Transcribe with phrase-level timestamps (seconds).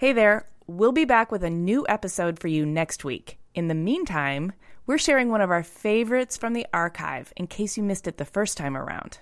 [0.00, 3.36] Hey there, we'll be back with a new episode for you next week.
[3.52, 4.52] In the meantime,
[4.86, 8.24] we're sharing one of our favorites from the archive in case you missed it the
[8.24, 9.18] first time around.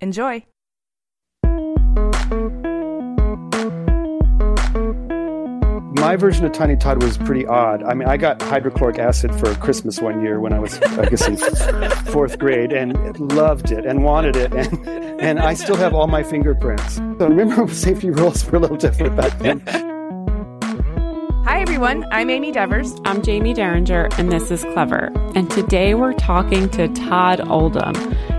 [0.00, 0.44] Enjoy.
[5.94, 7.84] My version of Tiny Todd was pretty odd.
[7.84, 11.28] I mean, I got hydrochloric acid for Christmas one year when I was, I guess,
[11.28, 11.36] in
[12.12, 14.88] fourth grade, and loved it and wanted it, and
[15.20, 16.96] and I still have all my fingerprints.
[16.96, 19.85] So remember, safety rules were a little different back then.
[21.76, 22.06] Everyone.
[22.10, 22.96] I'm Amy Devers.
[23.04, 25.12] I'm Jaime Derringer, and this is Clever.
[25.34, 27.92] And today we're talking to Todd Oldham.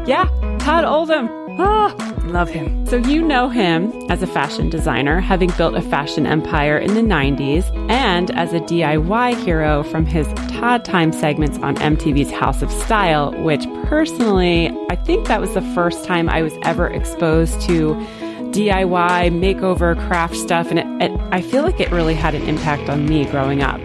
[0.07, 0.27] Yeah,
[0.57, 1.29] Todd Oldham.
[1.59, 1.93] Ah,
[2.23, 2.83] Love him.
[2.87, 7.01] so you know him as a fashion designer, having built a fashion empire in the
[7.01, 12.71] 90s, and as a DIY hero from his Todd Time segments on MTV's House of
[12.71, 17.93] Style, which personally, I think that was the first time I was ever exposed to
[18.51, 22.89] DIY, makeover, craft stuff, and it, it, I feel like it really had an impact
[22.89, 23.79] on me growing up.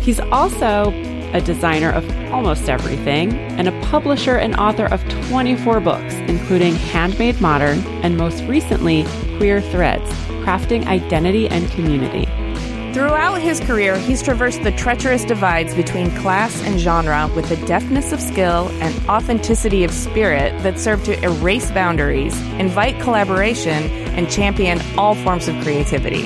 [0.00, 0.90] He's also
[1.32, 7.40] a designer of almost everything and a publisher and author of 24 books, including Handmade
[7.40, 9.04] Modern and most recently,
[9.38, 10.10] Queer Threads
[10.44, 12.26] Crafting Identity and Community.
[12.92, 18.10] Throughout his career, he's traversed the treacherous divides between class and genre with a deftness
[18.10, 23.84] of skill and authenticity of spirit that serve to erase boundaries, invite collaboration,
[24.16, 26.24] and champion all forms of creativity.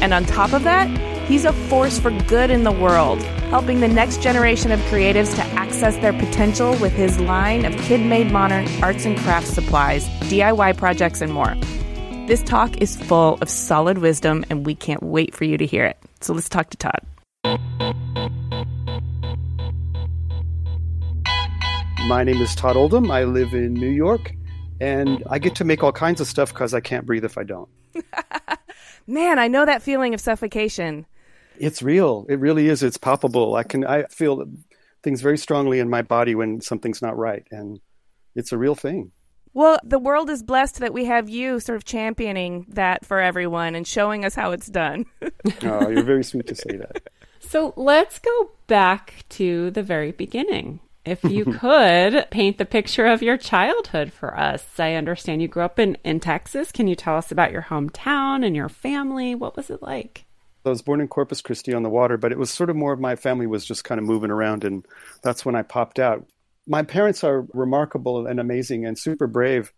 [0.00, 0.86] And on top of that,
[1.26, 3.20] he's a force for good in the world,
[3.50, 8.00] helping the next generation of creatives to access their potential with his line of kid
[8.00, 11.56] made modern arts and crafts supplies, DIY projects, and more.
[12.26, 15.84] This talk is full of solid wisdom, and we can't wait for you to hear
[15.84, 15.98] it.
[16.22, 17.02] So let's talk to Todd.
[22.08, 23.10] My name is Todd Oldham.
[23.10, 24.34] I live in New York,
[24.80, 27.42] and I get to make all kinds of stuff because I can't breathe if I
[27.44, 27.68] don't.
[29.06, 31.04] Man, I know that feeling of suffocation.
[31.58, 32.24] It's real.
[32.30, 32.82] It really is.
[32.82, 33.54] It's palpable.
[33.54, 33.84] I can.
[33.84, 34.46] I feel
[35.02, 37.80] things very strongly in my body when something's not right, and
[38.34, 39.12] it's a real thing.
[39.54, 43.76] Well, the world is blessed that we have you sort of championing that for everyone
[43.76, 45.06] and showing us how it's done.
[45.62, 47.08] Oh, you're very sweet to say that.
[47.38, 50.80] So let's go back to the very beginning.
[51.04, 54.64] If you could paint the picture of your childhood for us.
[54.78, 56.72] I understand you grew up in, in Texas.
[56.72, 59.34] Can you tell us about your hometown and your family?
[59.34, 60.24] What was it like?
[60.64, 62.94] I was born in Corpus Christi on the water, but it was sort of more
[62.94, 64.86] of my family was just kind of moving around, and
[65.22, 66.26] that's when I popped out.
[66.66, 69.72] My parents are remarkable and amazing and super brave,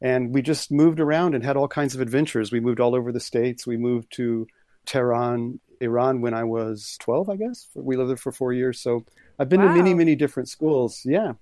[0.00, 2.52] and we just moved around and had all kinds of adventures.
[2.52, 3.66] We moved all over the states.
[3.66, 4.46] We moved to
[4.84, 7.68] Tehran, Iran when I was 12, I guess.
[7.74, 8.80] We lived there for four years.
[8.80, 9.04] So
[9.38, 9.68] I've been Wow.
[9.68, 11.02] to many, many different schools.
[11.04, 11.34] Yeah.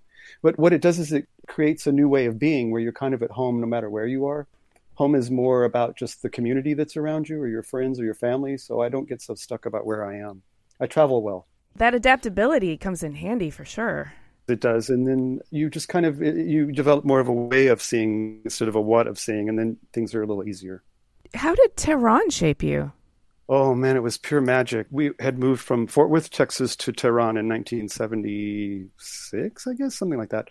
[0.42, 3.14] But what it does is it creates a new way of being where you're kind
[3.14, 4.46] of at home no matter where you are.
[4.94, 8.14] Home is more about just the community that's around you or your friends or your
[8.14, 8.56] family.
[8.56, 10.42] So I don't get so stuck about where I am.
[10.80, 11.46] I travel well.
[11.76, 14.12] that adaptability comes in handy for sure.
[14.46, 14.90] It does.
[14.90, 18.68] And then you just kind of, you develop more of a way of seeing instead
[18.68, 19.48] of a what of seeing.
[19.48, 20.82] And then things are a little easier.
[21.34, 22.92] How did Tehran shape you?
[23.48, 24.86] Oh man, it was pure magic.
[24.90, 30.30] We had moved from Fort Worth, Texas to Tehran in 1976, I guess, something like
[30.30, 30.48] that.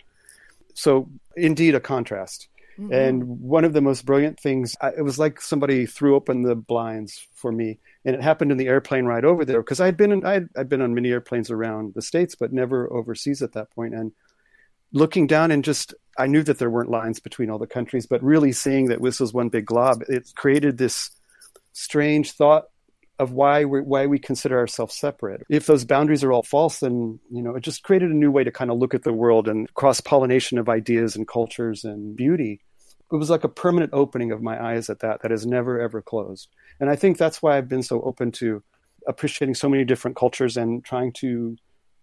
[0.74, 2.46] So indeed a contrast.
[2.78, 2.92] Mm-hmm.
[2.92, 6.54] And one of the most brilliant things, I, it was like somebody threw open the
[6.54, 10.12] blinds for me, and it happened in the airplane ride over there because I'd been
[10.12, 13.70] in, I'd, I'd been on many airplanes around the states, but never overseas at that
[13.70, 13.94] point.
[13.94, 14.12] And
[14.92, 18.22] looking down and just, I knew that there weren't lines between all the countries, but
[18.22, 21.10] really seeing that this was one big glob, it created this
[21.72, 22.64] strange thought
[23.18, 25.44] of why we why we consider ourselves separate.
[25.48, 28.42] If those boundaries are all false, then you know it just created a new way
[28.42, 32.16] to kind of look at the world and cross pollination of ideas and cultures and
[32.16, 32.60] beauty.
[33.14, 36.02] It was like a permanent opening of my eyes at that that has never ever
[36.02, 36.48] closed.
[36.80, 38.62] And I think that's why I've been so open to
[39.06, 41.56] appreciating so many different cultures and trying to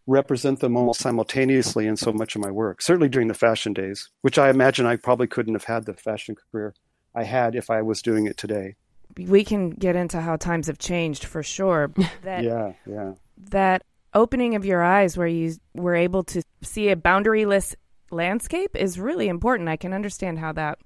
[0.07, 2.81] represent them almost simultaneously in so much of my work.
[2.81, 6.35] Certainly during the fashion days, which I imagine I probably couldn't have had the fashion
[6.35, 6.73] career
[7.13, 8.75] I had if I was doing it today
[9.17, 11.91] we can get into how times have changed for sure.
[12.23, 13.13] That, yeah, yeah.
[13.49, 17.75] That opening of your eyes where you were able to see a boundaryless
[18.11, 19.69] landscape is really important.
[19.69, 20.79] I can understand how that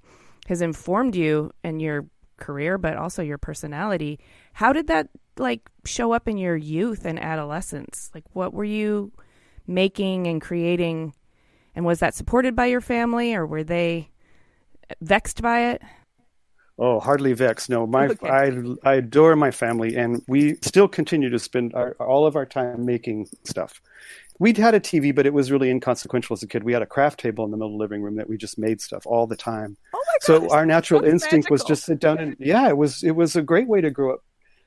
[0.48, 2.06] has informed you and your
[2.36, 4.18] career, but also your personality.
[4.52, 5.08] How did that
[5.38, 8.10] like show up in your youth and adolescence?
[8.14, 9.12] Like what were you
[9.66, 11.14] making and creating
[11.74, 14.10] and was that supported by your family or were they
[15.00, 15.82] vexed by it?
[16.78, 17.70] Oh, hardly vexed.
[17.70, 18.28] No, my okay.
[18.28, 18.50] I
[18.82, 22.84] I adore my family, and we still continue to spend our, all of our time
[22.84, 23.80] making stuff.
[24.38, 26.62] We'd had a TV, but it was really inconsequential as a kid.
[26.62, 28.58] We had a craft table in the middle of the living room that we just
[28.58, 29.76] made stuff all the time.
[29.94, 31.54] Oh my gosh, so our natural instinct magical.
[31.54, 34.14] was just sit down and yeah, it was it was a great way to grow
[34.14, 34.24] up.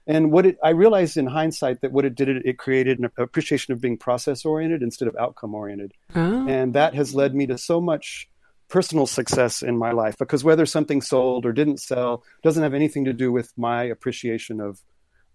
[0.07, 3.11] And what it, I realized in hindsight that what it did, it, it created an
[3.17, 6.47] appreciation of being process oriented instead of outcome oriented, oh.
[6.47, 8.27] and that has led me to so much
[8.69, 13.05] personal success in my life because whether something sold or didn't sell doesn't have anything
[13.05, 14.79] to do with my appreciation of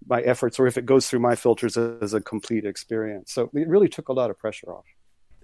[0.07, 3.33] my efforts or if it goes through my filters as a complete experience.
[3.33, 4.85] So it really took a lot of pressure off.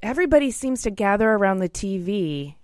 [0.03, 2.55] Everybody seems to gather around the TV.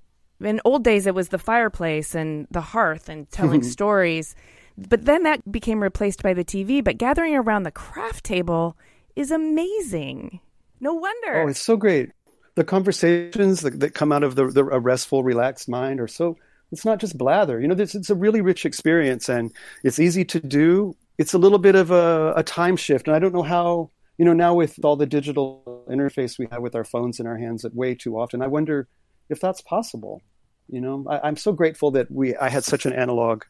[0.40, 4.34] In old days, it was the fireplace and the hearth and telling stories.
[4.76, 6.82] But then that became replaced by the TV.
[6.82, 8.76] But gathering around the craft table
[9.14, 10.40] is amazing.
[10.81, 11.42] No wonder.
[11.42, 12.10] Oh, it's so great
[12.56, 16.37] the conversations that, that come out of the, the a restful, relaxed mind are so.
[16.72, 17.60] It's not just blather.
[17.60, 19.52] You know, this, it's a really rich experience, and
[19.84, 20.96] it's easy to do.
[21.18, 23.90] It's a little bit of a, a time shift, and I don't know how.
[24.18, 27.36] You know, now with all the digital interface we have with our phones in our
[27.36, 28.88] hands, way too often, I wonder
[29.28, 30.22] if that's possible.
[30.68, 33.42] You know, I, I'm so grateful that we I had such an analog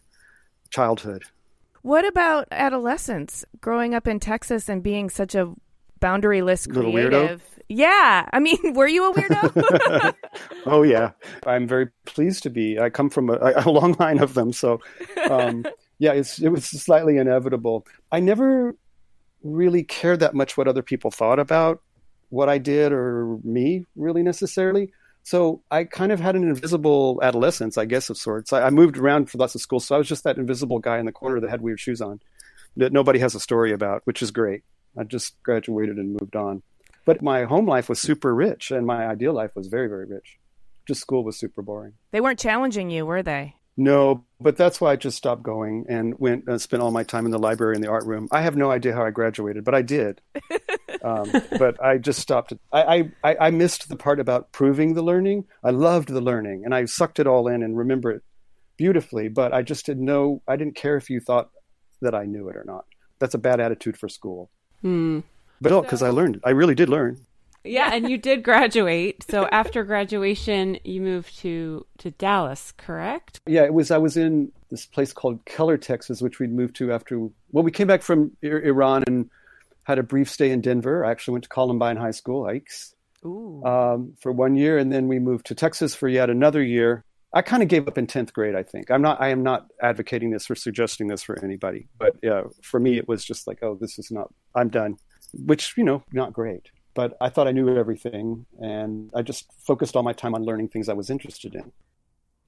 [0.70, 1.22] childhood.
[1.82, 3.44] What about adolescence?
[3.60, 5.54] Growing up in Texas and being such a
[6.00, 7.42] boundaryless creative.
[7.68, 8.28] Yeah.
[8.32, 10.14] I mean, were you a weirdo?
[10.66, 11.12] oh, yeah.
[11.46, 12.78] I'm very pleased to be.
[12.78, 14.52] I come from a, a long line of them.
[14.52, 14.80] So,
[15.30, 15.64] um,
[15.98, 17.86] yeah, it was slightly inevitable.
[18.12, 18.76] I never
[19.42, 21.82] really cared that much what other people thought about
[22.28, 24.92] what I did or me, really necessarily.
[25.22, 28.52] So I kind of had an invisible adolescence, I guess, of sorts.
[28.52, 30.98] I, I moved around for lots of schools, so I was just that invisible guy
[30.98, 32.20] in the corner that had weird shoes on
[32.76, 34.62] that nobody has a story about, which is great.
[34.96, 36.62] I just graduated and moved on.
[37.04, 40.38] But my home life was super rich, and my ideal life was very, very rich.
[40.86, 41.94] Just school was super boring.
[42.12, 43.55] They weren't challenging you, were they?
[43.76, 47.26] No, but that's why I just stopped going and went and spent all my time
[47.26, 48.26] in the library and the art room.
[48.32, 50.22] I have no idea how I graduated, but I did.
[51.02, 52.54] um, but I just stopped.
[52.72, 55.44] I, I, I missed the part about proving the learning.
[55.62, 58.22] I loved the learning, and I sucked it all in and remember it
[58.78, 59.28] beautifully.
[59.28, 60.40] But I just didn't know.
[60.48, 61.50] I didn't care if you thought
[62.00, 62.86] that I knew it or not.
[63.18, 64.50] That's a bad attitude for school.
[64.80, 65.20] Hmm.
[65.60, 66.40] But no, because I learned.
[66.44, 67.26] I really did learn.
[67.66, 69.24] Yeah, and you did graduate.
[69.28, 73.40] So after graduation, you moved to to Dallas, correct?
[73.46, 73.90] Yeah, it was.
[73.90, 77.18] I was in this place called Keller, Texas, which we'd moved to after.
[77.52, 79.30] Well, we came back from Iran and
[79.84, 81.04] had a brief stay in Denver.
[81.04, 82.94] I actually went to Columbine High School, Ikes,
[83.24, 87.04] um, for one year, and then we moved to Texas for yet another year.
[87.32, 88.54] I kind of gave up in tenth grade.
[88.54, 89.20] I think I'm not.
[89.20, 93.08] I am not advocating this or suggesting this for anybody, but yeah, for me, it
[93.08, 94.32] was just like, oh, this is not.
[94.54, 94.96] I'm done
[95.32, 96.70] which, you know, not great.
[96.96, 100.68] But I thought I knew everything, and I just focused all my time on learning
[100.68, 101.70] things I was interested in.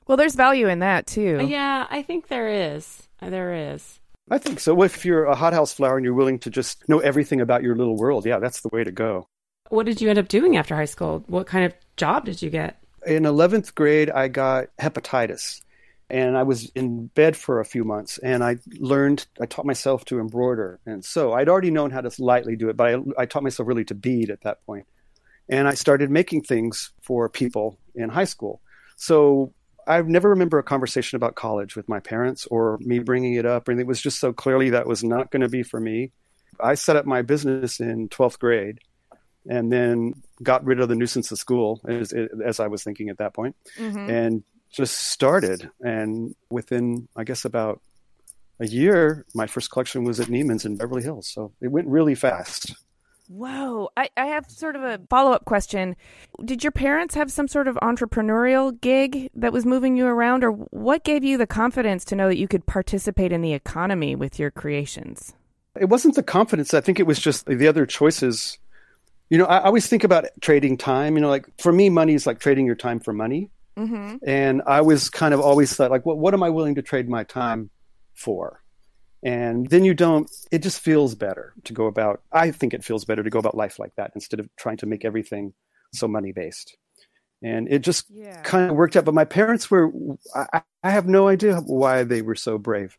[0.06, 1.46] Well, there's value in that too.
[1.46, 3.06] Yeah, I think there is.
[3.20, 4.00] There is.
[4.30, 4.82] I think so.
[4.82, 7.96] If you're a hothouse flower and you're willing to just know everything about your little
[7.96, 9.28] world, yeah, that's the way to go.
[9.68, 11.22] What did you end up doing after high school?
[11.26, 12.82] What kind of job did you get?
[13.06, 15.60] In 11th grade, I got hepatitis
[16.10, 20.04] and I was in bed for a few months and I learned, I taught myself
[20.06, 23.26] to embroider and so I'd already known how to lightly do it, but I, I
[23.26, 24.86] taught myself really to bead at that point.
[25.48, 28.60] And I started making things for people in high school.
[28.96, 29.52] So
[29.86, 33.68] I never remember a conversation about college with my parents or me bringing it up.
[33.68, 36.12] And it was just so clearly that was not going to be for me.
[36.60, 38.80] I set up my business in 12th grade
[39.48, 40.12] and then
[40.42, 42.12] got rid of the nuisance of school as,
[42.44, 44.10] as I was thinking at that point, mm-hmm.
[44.10, 45.70] and just started.
[45.80, 47.80] And within, I guess, about
[48.60, 51.28] a year, my first collection was at Neiman's in Beverly Hills.
[51.28, 52.74] So it went really fast.
[53.28, 53.90] Whoa.
[53.96, 55.96] I, I have sort of a follow up question.
[56.44, 60.52] Did your parents have some sort of entrepreneurial gig that was moving you around, or
[60.52, 64.38] what gave you the confidence to know that you could participate in the economy with
[64.38, 65.34] your creations?
[65.78, 66.72] It wasn't the confidence.
[66.72, 68.58] I think it was just the other choices.
[69.28, 71.14] You know, I always think about trading time.
[71.14, 73.50] You know, like for me, money is like trading your time for money.
[73.78, 74.16] Mm-hmm.
[74.26, 77.08] And I was kind of always thought, like, what, what am I willing to trade
[77.08, 77.70] my time
[78.14, 78.60] for?
[79.22, 83.04] And then you don't, it just feels better to go about, I think it feels
[83.04, 85.54] better to go about life like that instead of trying to make everything
[85.92, 86.76] so money based.
[87.42, 88.40] And it just yeah.
[88.42, 89.04] kind of worked out.
[89.04, 89.92] But my parents were,
[90.34, 92.96] I, I have no idea why they were so brave.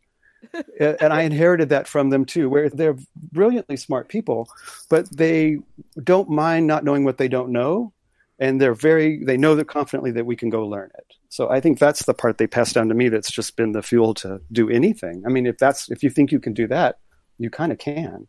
[0.80, 4.48] and I inherited that from them too, where they're brilliantly smart people,
[4.88, 5.58] but they
[6.02, 7.92] don't mind not knowing what they don't know.
[8.40, 11.14] And they're very, they know that confidently that we can go learn it.
[11.28, 13.82] So I think that's the part they passed down to me that's just been the
[13.82, 15.22] fuel to do anything.
[15.26, 16.98] I mean, if that's if you think you can do that,
[17.38, 18.26] you kind of can.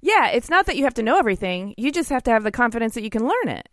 [0.00, 1.74] Yeah, it's not that you have to know everything.
[1.78, 3.68] You just have to have the confidence that you can learn it.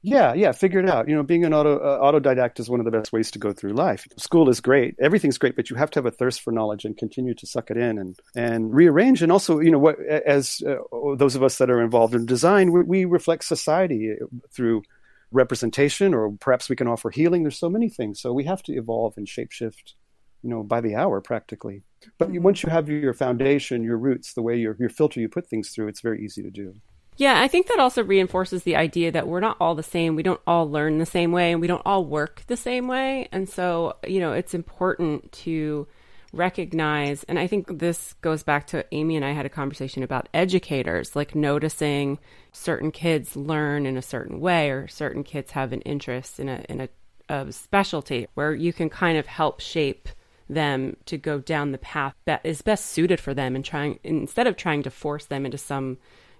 [0.00, 1.08] Yeah, yeah, figure it out.
[1.08, 3.52] You know, being an auto uh, autodidact is one of the best ways to go
[3.52, 4.06] through life.
[4.16, 6.96] School is great, everything's great, but you have to have a thirst for knowledge and
[6.96, 9.22] continue to suck it in and and rearrange.
[9.22, 10.76] And also, you know, what as uh,
[11.16, 14.14] those of us that are involved in design, we, we reflect society
[14.52, 14.82] through
[15.30, 18.72] representation or perhaps we can offer healing there's so many things so we have to
[18.72, 19.94] evolve and shapeshift
[20.42, 21.82] you know by the hour practically
[22.16, 25.46] but once you have your foundation your roots the way your, your filter you put
[25.46, 26.74] things through it's very easy to do
[27.18, 30.16] yeah i think that also reinforces the idea that we're not all the same.
[30.16, 33.28] We don't all learn the same way and we don't all work the same way.
[33.30, 35.86] And so you know it's important to
[36.32, 40.28] recognize and i think this goes back to amy and i had a conversation about
[40.34, 42.18] educators like noticing
[42.52, 46.62] certain kids learn in a certain way or certain kids have an interest in a
[46.68, 46.88] in a,
[47.30, 50.08] a specialty where you can kind of help shape
[50.50, 54.46] them to go down the path that is best suited for them and trying instead
[54.46, 55.96] of trying to force them into some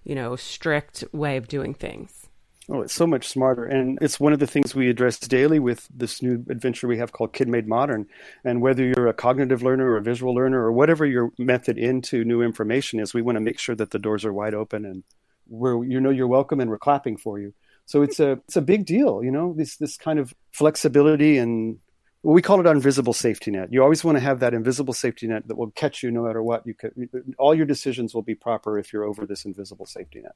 [0.09, 2.29] you know strict way of doing things
[2.71, 3.65] Oh, it's so much smarter.
[3.65, 7.13] And it's one of the things we address daily with this new adventure we have
[7.13, 8.07] called Kid Made Modern.
[8.45, 12.25] And whether you're a cognitive learner or a visual learner or whatever your method into
[12.25, 15.03] new information is, we want to make sure that the doors are wide open and
[15.47, 17.55] where you know you're welcome and we're clapping for you.
[17.87, 21.79] So it's a it's a big deal, you know, this this kind of flexibility and
[22.23, 23.73] we call it invisible safety net.
[23.73, 26.43] You always want to have that invisible safety net that will catch you no matter
[26.43, 26.67] what.
[26.67, 26.93] You could,
[27.39, 30.35] all your decisions will be proper if you're over this invisible safety net.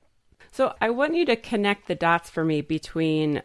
[0.50, 3.42] So I want you to connect the dots for me between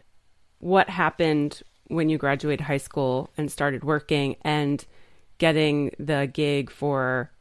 [0.58, 4.84] what happened when you graduated high school and started working and
[5.38, 7.32] getting the gig for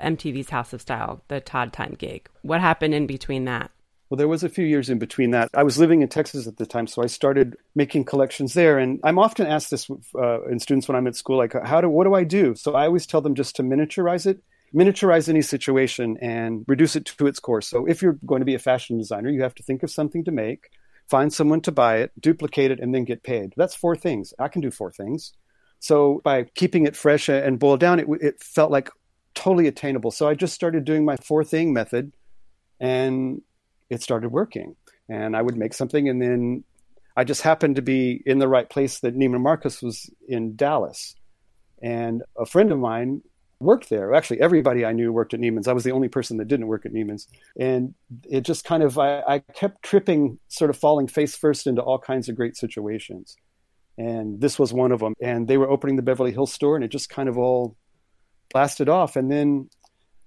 [0.00, 2.28] MTV's House of Style, the Todd Time gig.
[2.42, 3.70] What happened in between that?
[4.08, 5.50] Well, there was a few years in between that.
[5.52, 8.78] I was living in Texas at the time, so I started making collections there.
[8.78, 11.90] And I'm often asked this uh, in students when I'm at school, like, how do
[11.90, 12.54] what do I do?
[12.54, 14.42] So I always tell them just to miniaturize it
[14.74, 17.62] miniaturize any situation and reduce it to its core.
[17.62, 20.24] So if you're going to be a fashion designer, you have to think of something
[20.24, 20.70] to make,
[21.08, 23.54] find someone to buy it, duplicate it, and then get paid.
[23.56, 24.34] That's four things.
[24.38, 25.32] I can do four things.
[25.80, 28.90] So by keeping it fresh and boiled down, it, it felt like
[29.34, 30.10] totally attainable.
[30.10, 32.12] So I just started doing my four thing method
[32.80, 33.42] and
[33.90, 34.76] it started working.
[35.08, 36.64] And I would make something and then
[37.18, 41.16] I just happened to be in the right place that Neiman Marcus was in Dallas.
[41.82, 43.22] And a friend of mine
[43.58, 44.14] worked there.
[44.14, 45.66] Actually, everybody I knew worked at Neiman's.
[45.66, 47.26] I was the only person that didn't work at Neiman's.
[47.58, 47.94] And
[48.30, 51.98] it just kind of, I, I kept tripping, sort of falling face first into all
[51.98, 53.36] kinds of great situations.
[53.96, 55.14] And this was one of them.
[55.20, 57.76] And they were opening the Beverly Hills store, and it just kind of all
[58.52, 59.16] blasted off.
[59.16, 59.70] And then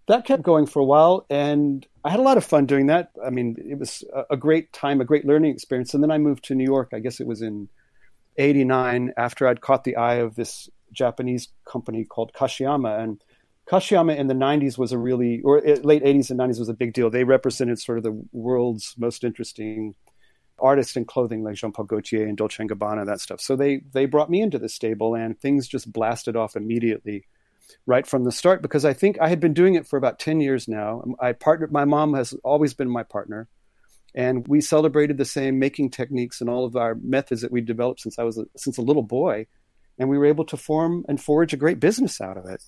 [0.08, 1.26] that kept going for a while.
[1.30, 3.12] And I had a lot of fun doing that.
[3.24, 5.94] I mean, it was a great time, a great learning experience.
[5.94, 6.90] And then I moved to New York.
[6.94, 7.70] I guess it was in
[8.38, 13.04] 89 after I'd caught the eye of this Japanese company called Kashiyama.
[13.04, 13.22] And
[13.70, 16.74] Kashiyama in the 90s was a really, or eh, late 80s and 90s was a
[16.74, 17.10] big deal.
[17.10, 19.94] They represented sort of the world's most interesting
[20.60, 23.42] artists in clothing like Jean Paul Gaultier and Dolce & Gabbana, that stuff.
[23.42, 27.26] So they, they brought me into the stable and things just blasted off immediately
[27.86, 30.40] right from the start because I think I had been doing it for about 10
[30.42, 31.04] years now.
[31.20, 33.48] I partnered, my mom has always been my partner.
[34.14, 38.02] And we celebrated the same making techniques and all of our methods that we developed
[38.02, 39.48] since I was a, since a little boy
[40.02, 42.64] and we were able to form and forge a great business out of it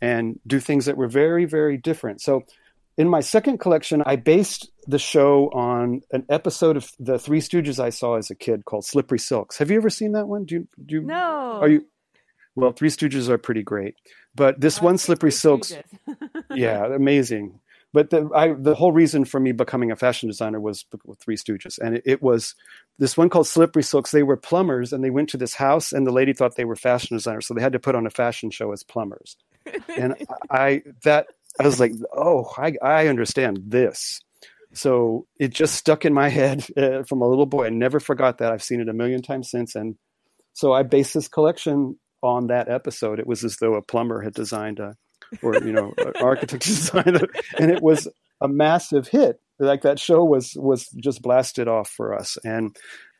[0.00, 2.42] and do things that were very very different so
[2.96, 7.80] in my second collection i based the show on an episode of the three stooges
[7.80, 10.54] i saw as a kid called slippery silks have you ever seen that one do
[10.54, 11.84] you, do you no are you
[12.58, 13.94] well three stooges are pretty great
[14.34, 15.72] but this one slippery silks
[16.54, 17.60] yeah amazing
[17.92, 21.36] but the I, the whole reason for me becoming a fashion designer was with Three
[21.36, 22.54] Stooges, and it, it, was
[22.98, 24.10] this one called Slippery Silks.
[24.10, 26.76] They were plumbers and they went to this house and the lady thought they were
[26.76, 27.46] fashion designers.
[27.46, 29.36] So they had to put on a fashion show as plumbers.
[29.96, 30.14] and
[30.50, 34.20] I, that, I was like, oh, I, I understand this.
[34.74, 37.66] So it just stuck in my head uh, from a little boy.
[37.66, 38.52] I never forgot that.
[38.52, 39.74] I've seen it a million times since.
[39.74, 39.96] And
[40.52, 43.18] so I based this collection on that episode.
[43.18, 44.96] It was as though a plumber had designed a,
[45.42, 47.30] or, you know, an architect designed it.
[47.58, 48.08] And it was
[48.40, 49.40] a massive hit.
[49.58, 52.38] Like that show was, was just blasted off for us.
[52.44, 52.76] And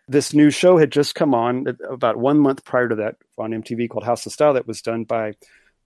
[0.08, 3.50] this new show had just come on uh, about one month prior to that on
[3.50, 5.34] MTV called House of Style that was done by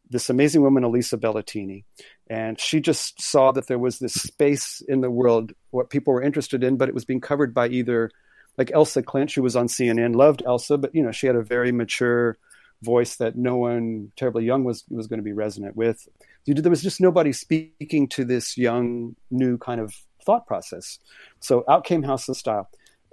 [0.09, 1.85] this amazing woman, Alisa Bellettini.
[2.29, 6.23] And she just saw that there was this space in the world, what people were
[6.23, 8.11] interested in, but it was being covered by either
[8.59, 11.43] like Elsa Klensch, who was on CNN, loved Elsa, but you know, she had a
[11.43, 12.37] very mature
[12.83, 16.09] voice that no one terribly young was was going to be resonant with.
[16.47, 20.99] There was just nobody speaking to this young, new kind of thought process.
[21.41, 22.69] So out came House of Style.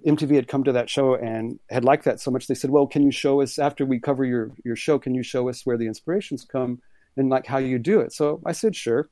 [0.05, 2.47] MTV had come to that show and had liked that so much.
[2.47, 4.97] They said, "Well, can you show us after we cover your your show?
[4.97, 6.81] Can you show us where the inspirations come
[7.17, 9.09] and like how you do it?" So I said, "Sure,"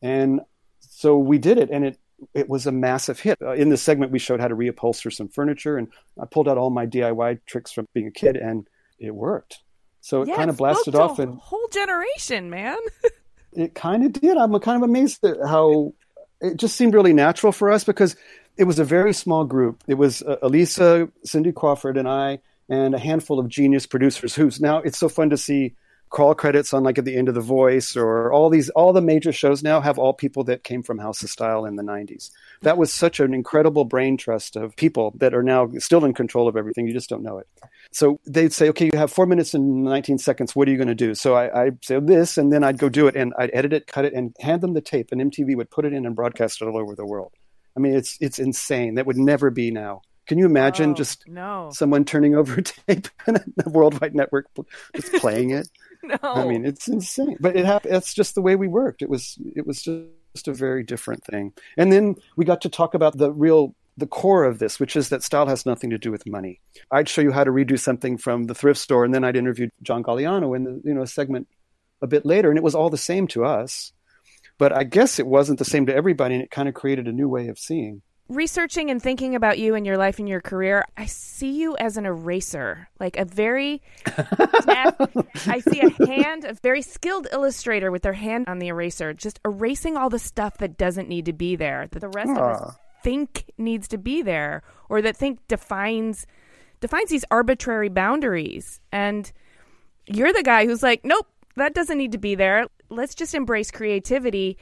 [0.00, 0.40] and
[0.80, 1.98] so we did it, and it
[2.34, 3.38] it was a massive hit.
[3.42, 5.88] Uh, in this segment, we showed how to reupholster some furniture, and
[6.20, 8.66] I pulled out all my DIY tricks from being a kid, and
[8.98, 9.62] it worked.
[10.02, 12.76] So it yeah, kind of blasted off, and whole generation, man.
[13.52, 14.36] it kind of did.
[14.36, 15.94] I'm kind of amazed at how
[16.40, 18.16] it just seemed really natural for us because
[18.56, 19.82] it was a very small group.
[19.86, 24.34] It was uh, Alisa, Cindy Crawford, and I, and a handful of genius producers.
[24.34, 25.76] Who's now it's so fun to see
[26.12, 29.00] crawl credits on like at the end of The Voice or all these all the
[29.00, 32.30] major shows now have all people that came from House of Style in the 90s.
[32.60, 36.46] That was such an incredible brain trust of people that are now still in control
[36.46, 36.86] of everything.
[36.86, 37.48] You just don't know it.
[37.92, 40.54] So they'd say, okay, you have four minutes and 19 seconds.
[40.54, 41.14] What are you going to do?
[41.14, 43.86] So I, I'd say this, and then I'd go do it, and I'd edit it,
[43.86, 46.60] cut it, and hand them the tape, and MTV would put it in and broadcast
[46.60, 47.32] it all over the world.
[47.74, 48.96] I mean, it's it's insane.
[48.96, 50.02] That would never be now.
[50.26, 51.70] Can you imagine oh, just no.
[51.72, 54.46] someone turning over a tape and a worldwide network
[54.94, 55.68] just playing it?
[56.04, 56.18] no.
[56.22, 57.36] I mean, it's insane.
[57.40, 57.94] But it happened.
[57.94, 59.02] That's just the way we worked.
[59.02, 61.52] It was it was just a very different thing.
[61.76, 65.10] And then we got to talk about the real the core of this, which is
[65.10, 66.60] that style has nothing to do with money.
[66.90, 69.68] I'd show you how to redo something from the thrift store, and then I'd interview
[69.82, 71.48] John Galliano in the you know segment
[72.00, 73.92] a bit later, and it was all the same to us.
[74.58, 77.12] But I guess it wasn't the same to everybody, and it kind of created a
[77.12, 78.02] new way of seeing.
[78.32, 81.98] Researching and thinking about you and your life and your career, I see you as
[81.98, 83.82] an eraser, like a very.
[84.06, 89.38] I see a hand, a very skilled illustrator with their hand on the eraser, just
[89.44, 92.38] erasing all the stuff that doesn't need to be there, that the rest Aww.
[92.38, 96.26] of us think needs to be there, or that think defines
[96.80, 98.80] defines these arbitrary boundaries.
[98.90, 99.30] And
[100.06, 102.66] you're the guy who's like, nope, that doesn't need to be there.
[102.88, 104.56] Let's just embrace creativity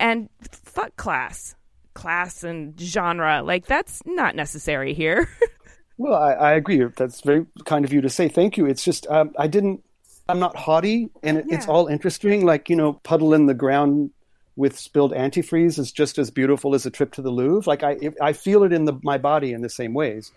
[0.00, 1.54] and fuck class,
[1.94, 3.42] class and genre.
[3.42, 5.28] Like that's not necessary here.
[5.98, 6.82] well, I, I, agree.
[6.96, 8.28] That's very kind of you to say.
[8.28, 8.66] Thank you.
[8.66, 9.82] It's just um, I didn't.
[10.28, 11.56] I'm not haughty, and it, yeah.
[11.56, 12.44] it's all interesting.
[12.44, 14.10] Like you know, puddle in the ground
[14.54, 17.68] with spilled antifreeze is just as beautiful as a trip to the Louvre.
[17.68, 20.30] Like I, I feel it in the, my body in the same ways.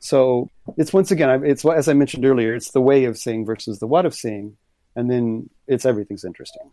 [0.00, 3.78] So it's once again, it's as I mentioned earlier, it's the way of seeing versus
[3.78, 4.56] the what of seeing
[4.98, 6.72] and then it's everything's interesting.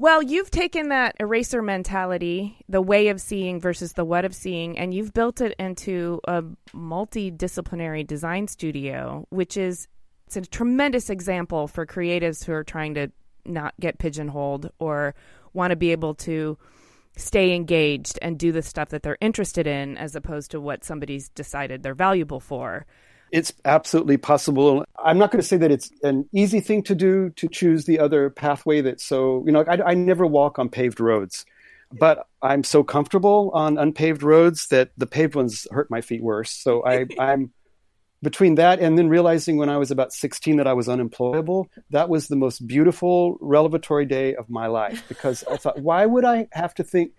[0.00, 4.78] Well, you've taken that eraser mentality, the way of seeing versus the what of seeing,
[4.78, 9.88] and you've built it into a multidisciplinary design studio, which is
[10.26, 13.12] it's a tremendous example for creatives who are trying to
[13.44, 15.14] not get pigeonholed or
[15.52, 16.56] want to be able to
[17.18, 21.28] stay engaged and do the stuff that they're interested in as opposed to what somebody's
[21.28, 22.86] decided they're valuable for.
[23.32, 24.84] It's absolutely possible.
[25.02, 28.00] I'm not going to say that it's an easy thing to do to choose the
[28.00, 31.44] other pathway that's so, you know, I, I never walk on paved roads,
[31.92, 36.50] but I'm so comfortable on unpaved roads that the paved ones hurt my feet worse.
[36.50, 37.52] So I, I'm
[38.22, 42.08] between that and then realizing when I was about 16 that I was unemployable, that
[42.08, 46.48] was the most beautiful revelatory day of my life because I thought, why would I
[46.52, 47.12] have to think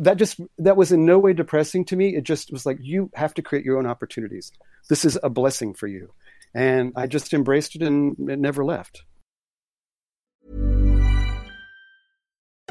[0.00, 2.16] that just that was in no way depressing to me.
[2.16, 4.52] It just was like you have to create your own opportunities
[4.88, 6.12] this is a blessing for you.
[6.54, 9.02] And I just embraced it and it never left.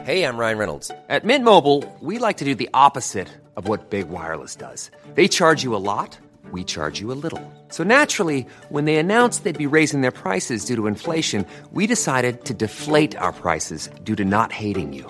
[0.02, 0.92] Hey, I'm Ryan Reynolds.
[1.08, 4.92] At Mint Mobile, we like to do the opposite of what Big Wireless does.
[5.14, 6.18] They charge you a lot,
[6.52, 7.42] we charge you a little.
[7.70, 12.44] So naturally, when they announced they'd be raising their prices due to inflation, we decided
[12.46, 15.10] to deflate our prices due to not hating you.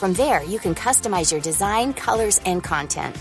[0.00, 3.14] From there, you can customize your design, colors, and content.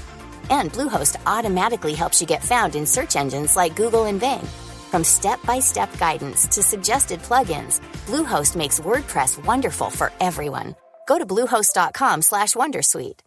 [0.50, 4.40] And Bluehost automatically helps you get found in search engines like Google and Bing.
[4.90, 10.74] From step-by-step guidance to suggested plugins, Bluehost makes WordPress wonderful for everyone.
[11.06, 13.20] Go to bluehost.com/wondersuite.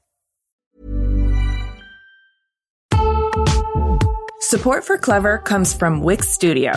[4.41, 6.73] Support for Clever comes from Wix Studio.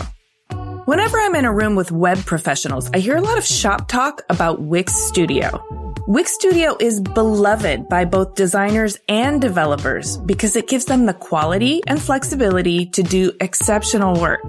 [0.83, 4.23] Whenever I'm in a room with web professionals, I hear a lot of shop talk
[4.29, 5.84] about Wix Studio.
[6.07, 11.81] Wix Studio is beloved by both designers and developers because it gives them the quality
[11.87, 14.43] and flexibility to do exceptional work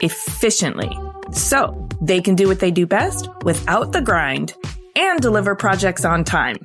[0.00, 0.94] efficiently.
[1.32, 4.52] So they can do what they do best without the grind
[4.96, 6.58] and deliver projects on time.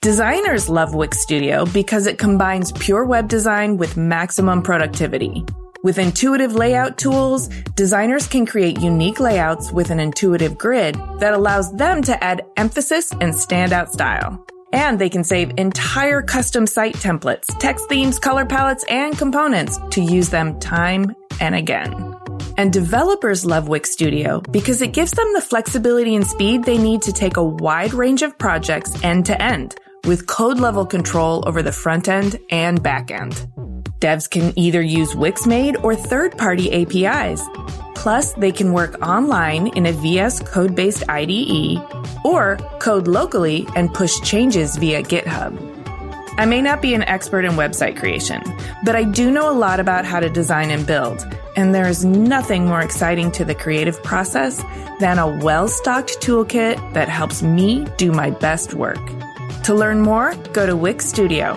[0.00, 5.44] Designers love Wix Studio because it combines pure web design with maximum productivity.
[5.84, 11.70] With intuitive layout tools, designers can create unique layouts with an intuitive grid that allows
[11.74, 14.42] them to add emphasis and standout style.
[14.72, 20.00] And they can save entire custom site templates, text themes, color palettes, and components to
[20.00, 22.14] use them time and again.
[22.56, 27.02] And developers love Wix Studio because it gives them the flexibility and speed they need
[27.02, 29.74] to take a wide range of projects end to end
[30.06, 33.46] with code level control over the front end and back end.
[34.04, 37.40] Devs can either use Wixmade or third party APIs.
[37.94, 41.80] Plus, they can work online in a VS code based IDE
[42.22, 45.56] or code locally and push changes via GitHub.
[46.36, 48.42] I may not be an expert in website creation,
[48.84, 52.04] but I do know a lot about how to design and build, and there is
[52.04, 54.62] nothing more exciting to the creative process
[55.00, 59.00] than a well stocked toolkit that helps me do my best work.
[59.62, 61.56] To learn more, go to Wix Studio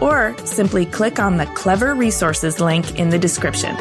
[0.00, 3.76] or simply click on the Clever Resources link in the description.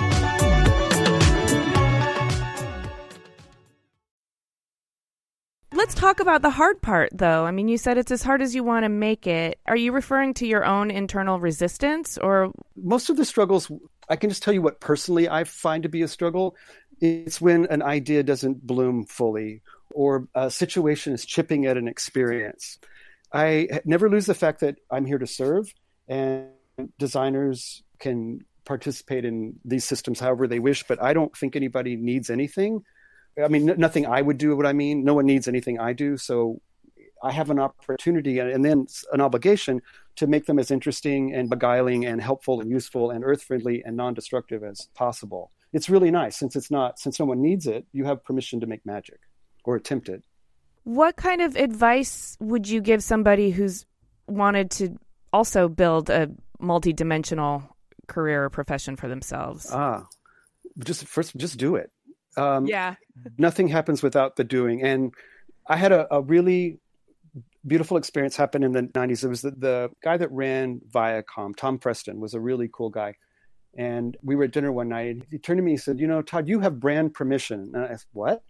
[5.73, 7.45] Let's talk about the hard part, though.
[7.45, 9.59] I mean, you said it's as hard as you want to make it.
[9.65, 12.51] Are you referring to your own internal resistance or?
[12.75, 13.71] Most of the struggles,
[14.07, 16.55] I can just tell you what personally I find to be a struggle.
[16.99, 19.61] It's when an idea doesn't bloom fully
[19.93, 22.77] or a situation is chipping at an experience.
[23.33, 25.73] I never lose the fact that I'm here to serve
[26.11, 26.49] and
[26.99, 32.29] designers can participate in these systems however they wish, but I don't think anybody needs
[32.29, 32.83] anything.
[33.41, 35.05] I mean, n- nothing I would do what I mean.
[35.05, 36.17] No one needs anything I do.
[36.17, 36.59] So
[37.23, 39.81] I have an opportunity and then an obligation
[40.17, 43.95] to make them as interesting and beguiling and helpful and useful and earth friendly and
[43.95, 45.51] non destructive as possible.
[45.71, 48.67] It's really nice since it's not, since no one needs it, you have permission to
[48.67, 49.19] make magic
[49.63, 50.23] or attempt it.
[50.83, 53.85] What kind of advice would you give somebody who's
[54.27, 54.97] wanted to
[55.33, 57.63] also build a multi-dimensional
[58.07, 59.67] career or profession for themselves?
[59.71, 60.07] Ah,
[60.83, 61.91] just first, just do it.
[62.37, 62.95] Um, yeah.
[63.37, 64.83] nothing happens without the doing.
[64.83, 65.13] And
[65.67, 66.79] I had a, a really
[67.67, 69.23] beautiful experience happen in the 90s.
[69.23, 73.15] It was the, the guy that ran Viacom, Tom Freston, was a really cool guy.
[73.77, 75.99] And we were at dinner one night, and he turned to me and he said,
[75.99, 77.71] You know, Todd, you have brand permission.
[77.73, 78.43] And I said, What?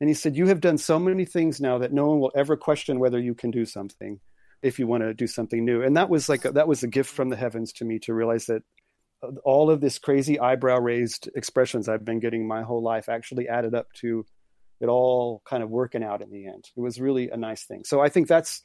[0.00, 2.56] And he said, You have done so many things now that no one will ever
[2.56, 4.18] question whether you can do something
[4.62, 5.82] if you want to do something new.
[5.82, 8.14] And that was like, a, that was a gift from the heavens to me to
[8.14, 8.62] realize that
[9.22, 13.48] uh, all of this crazy eyebrow raised expressions I've been getting my whole life actually
[13.48, 14.24] added up to
[14.80, 16.70] it all kind of working out in the end.
[16.76, 17.82] It was really a nice thing.
[17.84, 18.62] So I think that's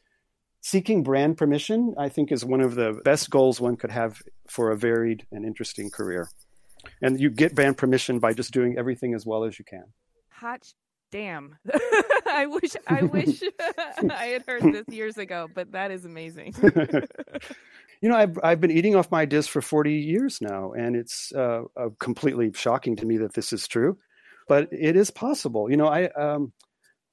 [0.62, 4.72] seeking brand permission, I think is one of the best goals one could have for
[4.72, 6.30] a varied and interesting career.
[7.02, 9.86] And you get brand permission by just doing everything as well as you can.
[10.30, 10.74] Hot
[11.14, 11.56] damn.
[12.26, 13.42] I wish I wish
[14.10, 16.56] I had heard this years ago, but that is amazing.
[18.02, 21.32] you know, I've I've been eating off my disc for 40 years now, and it's
[21.36, 23.98] uh, uh, completely shocking to me that this is true,
[24.48, 25.70] but it is possible.
[25.70, 26.52] You know, I um,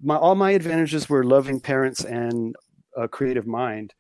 [0.03, 2.57] my all my advantages were loving parents and
[2.97, 3.93] a creative mind.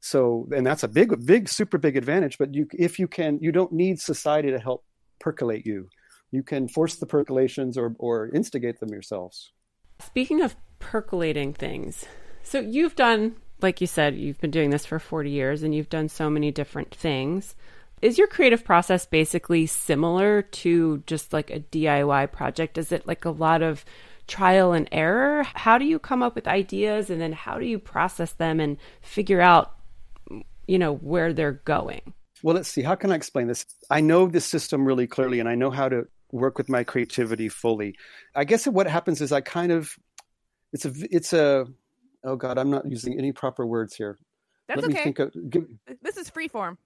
[0.00, 2.36] So, and that's a big, big, super big advantage.
[2.38, 4.84] But you, if you can, you don't need society to help
[5.18, 5.88] percolate you.
[6.30, 9.52] You can force the percolations or, or instigate them yourselves.
[10.00, 12.04] Speaking of percolating things,
[12.42, 15.88] so you've done like you said, you've been doing this for 40 years and you've
[15.88, 17.54] done so many different things.
[18.02, 22.76] Is your creative process basically similar to just like a DIY project?
[22.76, 23.84] Is it like a lot of
[24.26, 25.44] trial and error?
[25.54, 28.76] How do you come up with ideas and then how do you process them and
[29.00, 29.74] figure out,
[30.66, 32.12] you know, where they're going?
[32.42, 32.82] Well, let's see.
[32.82, 33.64] How can I explain this?
[33.90, 37.48] I know this system really clearly and I know how to work with my creativity
[37.48, 37.96] fully.
[38.34, 39.90] I guess what happens is I kind of,
[40.72, 41.66] it's a, it's a,
[42.24, 44.18] oh God, I'm not using any proper words here.
[44.68, 45.14] That's Let okay.
[45.22, 45.66] Of, give,
[46.02, 46.78] this is free form.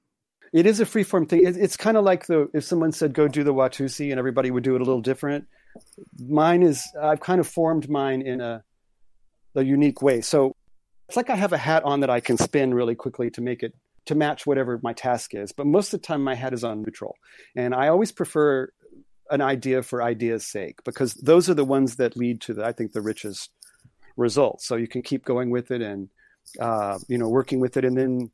[0.53, 1.47] It is a free form thing.
[1.47, 4.51] It, it's kind of like the if someone said go do the Watusi and everybody
[4.51, 5.47] would do it a little different.
[6.19, 8.63] Mine is I've kind of formed mine in a
[9.55, 10.21] a unique way.
[10.21, 10.57] So
[11.09, 13.63] it's like I have a hat on that I can spin really quickly to make
[13.63, 13.75] it
[14.07, 15.53] to match whatever my task is.
[15.53, 17.17] But most of the time, my hat is on neutral,
[17.57, 18.73] and I always prefer
[19.31, 22.73] an idea for idea's sake because those are the ones that lead to the I
[22.73, 23.51] think the richest
[24.17, 24.67] results.
[24.67, 26.09] So you can keep going with it and
[26.61, 28.31] uh, you know working with it, and then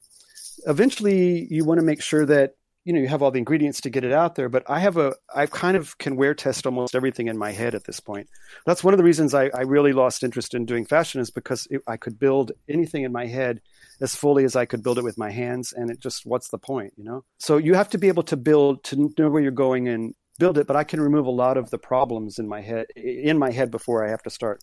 [0.67, 2.55] eventually you want to make sure that
[2.85, 4.49] you know you have all the ingredients to get it out there.
[4.49, 7.75] But i have a i kind of can wear test almost everything in my head
[7.75, 8.29] at this point.
[8.65, 11.67] That's one of the reasons i, I really lost interest in doing fashion is because
[11.71, 13.61] it, i could build anything in my head
[14.01, 15.73] as fully as i could build it with my hands.
[15.73, 17.25] And it just what's the point you know?
[17.39, 20.59] So you have to be able to build to know where you're going and build
[20.59, 23.51] it but i can remove a lot of the problems in my head in my
[23.51, 24.61] head before i have to start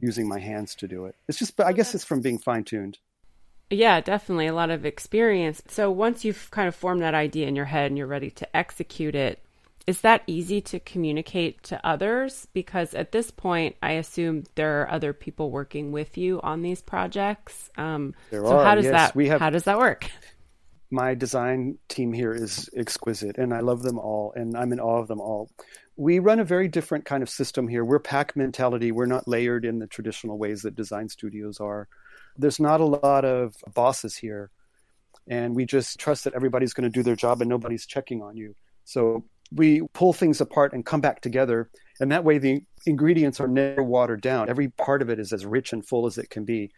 [0.00, 2.98] using my hands to do it it's just i guess it's from being fine-tuned
[3.70, 5.62] yeah, definitely a lot of experience.
[5.68, 8.56] So once you've kind of formed that idea in your head and you're ready to
[8.56, 9.40] execute it,
[9.86, 12.46] is that easy to communicate to others?
[12.54, 16.80] Because at this point, I assume there are other people working with you on these
[16.80, 17.70] projects.
[17.76, 18.64] Um, there so are.
[18.64, 20.10] how does yes, that we have, how does that work?
[20.90, 25.00] My design team here is exquisite, and I love them all, and I'm in awe
[25.00, 25.50] of them all.
[25.96, 27.84] We run a very different kind of system here.
[27.84, 28.92] We're pack mentality.
[28.92, 31.88] We're not layered in the traditional ways that design studios are
[32.36, 34.50] there's not a lot of bosses here.
[35.28, 38.36] And we just trust that everybody's going to do their job and nobody's checking on
[38.36, 38.54] you.
[38.84, 41.70] So we pull things apart and come back together.
[42.00, 44.50] And that way the ingredients are never watered down.
[44.50, 46.72] Every part of it is as rich and full as it can be.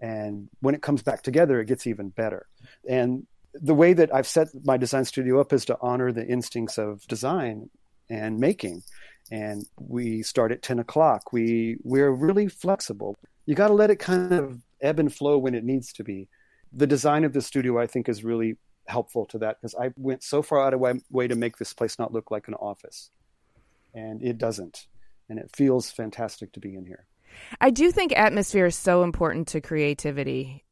[0.00, 2.46] And when it comes back together, it gets even better.
[2.88, 6.78] And the way that I've set my design studio up is to honor the instincts
[6.78, 7.70] of design
[8.08, 8.82] and making.
[9.30, 11.32] And we start at 10 o'clock.
[11.32, 13.16] We, we're really flexible.
[13.46, 16.28] You got to let it kind of ebb and flow when it needs to be.
[16.72, 20.22] The design of the studio, I think, is really helpful to that because I went
[20.22, 23.10] so far out of my way to make this place not look like an office,
[23.94, 24.86] and it doesn't,
[25.28, 27.06] and it feels fantastic to be in here.
[27.60, 30.64] I do think atmosphere is so important to creativity.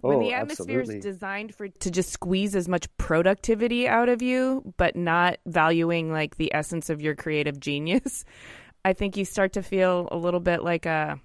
[0.00, 0.98] When oh, the atmosphere absolutely.
[0.98, 6.10] is designed for to just squeeze as much productivity out of you, but not valuing
[6.10, 8.24] like the essence of your creative genius,
[8.84, 11.20] I think you start to feel a little bit like a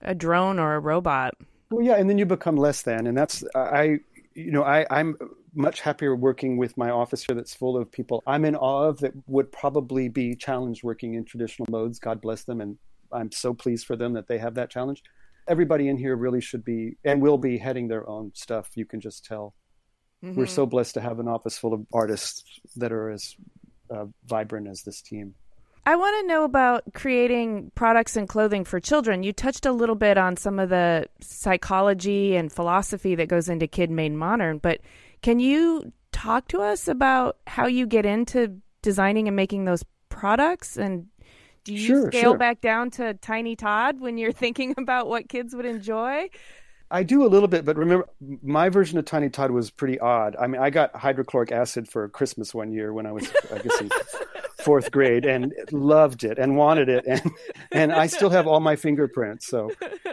[0.00, 1.34] a drone or a robot.
[1.70, 4.00] Well, yeah, and then you become less than, and that's I,
[4.34, 5.16] you know, I I'm
[5.54, 8.98] much happier working with my office here that's full of people I'm in awe of
[8.98, 12.00] that would probably be challenged working in traditional modes.
[12.00, 12.76] God bless them, and
[13.12, 15.02] I'm so pleased for them that they have that challenge.
[15.46, 18.70] Everybody in here really should be and will be heading their own stuff.
[18.74, 19.54] You can just tell.
[20.24, 20.38] Mm-hmm.
[20.38, 22.44] We're so blessed to have an office full of artists
[22.76, 23.36] that are as
[23.90, 25.34] uh, vibrant as this team.
[25.86, 29.22] I want to know about creating products and clothing for children.
[29.22, 33.66] You touched a little bit on some of the psychology and philosophy that goes into
[33.66, 34.80] Kid Made Modern, but
[35.20, 40.78] can you talk to us about how you get into designing and making those products
[40.78, 41.06] and
[41.64, 42.38] do you sure, scale sure.
[42.38, 46.28] back down to Tiny Todd when you're thinking about what kids would enjoy?
[46.90, 48.06] I do a little bit, but remember,
[48.42, 50.36] my version of Tiny Todd was pretty odd.
[50.38, 53.80] I mean, I got hydrochloric acid for Christmas one year when I was, I guess,
[53.80, 53.90] in
[54.64, 57.22] fourth grade, and loved it and wanted it, and
[57.72, 59.46] and I still have all my fingerprints.
[59.46, 59.70] So,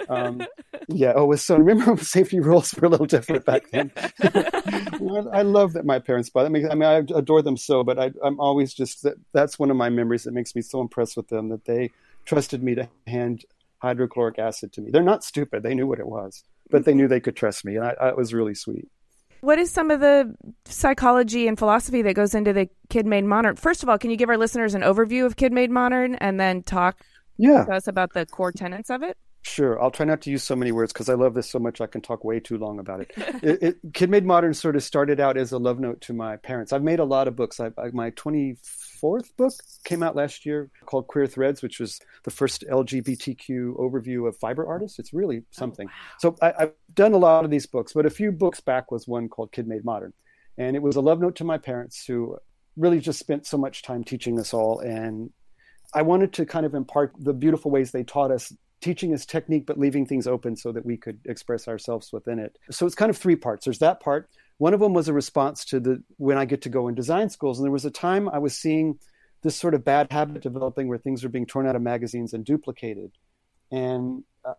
[0.09, 0.45] um,
[0.87, 1.13] yeah.
[1.15, 3.91] Oh, so remember safety rules were a little different back then.
[5.33, 6.45] I love that my parents bought.
[6.45, 9.15] I mean, I mean, I adore them so, but I, I'm always just that.
[9.33, 11.91] That's one of my memories that makes me so impressed with them that they
[12.25, 13.45] trusted me to hand
[13.79, 14.91] hydrochloric acid to me.
[14.91, 17.75] They're not stupid; they knew what it was but they knew they could trust me,
[17.75, 18.87] and I, I, it was really sweet.
[19.41, 23.55] What is some of the psychology and philosophy that goes into the Kid Made Modern?
[23.55, 26.39] First of all, can you give our listeners an overview of Kid Made Modern, and
[26.39, 27.01] then talk
[27.37, 27.65] yeah.
[27.65, 29.17] to us about the core tenets of it?
[29.43, 29.81] Sure.
[29.81, 31.87] I'll try not to use so many words because I love this so much I
[31.87, 33.11] can talk way too long about it.
[33.17, 36.37] it, it Kid Made Modern sort of started out as a love note to my
[36.37, 36.71] parents.
[36.71, 37.59] I've made a lot of books.
[37.59, 38.11] I, I, my
[39.01, 44.27] 24th book came out last year called Queer Threads, which was the first LGBTQ overview
[44.27, 44.99] of fiber artists.
[44.99, 45.87] It's really oh, something.
[45.87, 46.17] Oh, wow.
[46.19, 49.07] So I, I've done a lot of these books, but a few books back was
[49.07, 50.13] one called Kid Made Modern.
[50.57, 52.37] And it was a love note to my parents who
[52.77, 54.79] really just spent so much time teaching us all.
[54.79, 55.31] And
[55.93, 59.65] I wanted to kind of impart the beautiful ways they taught us teaching us technique,
[59.65, 62.57] but leaving things open so that we could express ourselves within it.
[62.71, 63.65] So it's kind of three parts.
[63.65, 64.29] There's that part.
[64.61, 67.31] One of them was a response to the when I get to go in design
[67.31, 68.99] schools, and there was a time I was seeing
[69.41, 72.45] this sort of bad habit developing where things are being torn out of magazines and
[72.45, 73.09] duplicated,
[73.71, 74.53] and uh,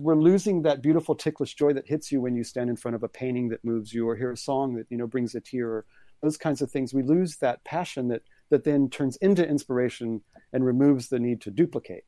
[0.00, 3.02] we're losing that beautiful ticklish joy that hits you when you stand in front of
[3.02, 5.68] a painting that moves you or hear a song that you know brings a tear
[5.68, 5.84] or
[6.22, 6.94] those kinds of things.
[6.94, 10.22] We lose that passion that that then turns into inspiration
[10.54, 12.04] and removes the need to duplicate.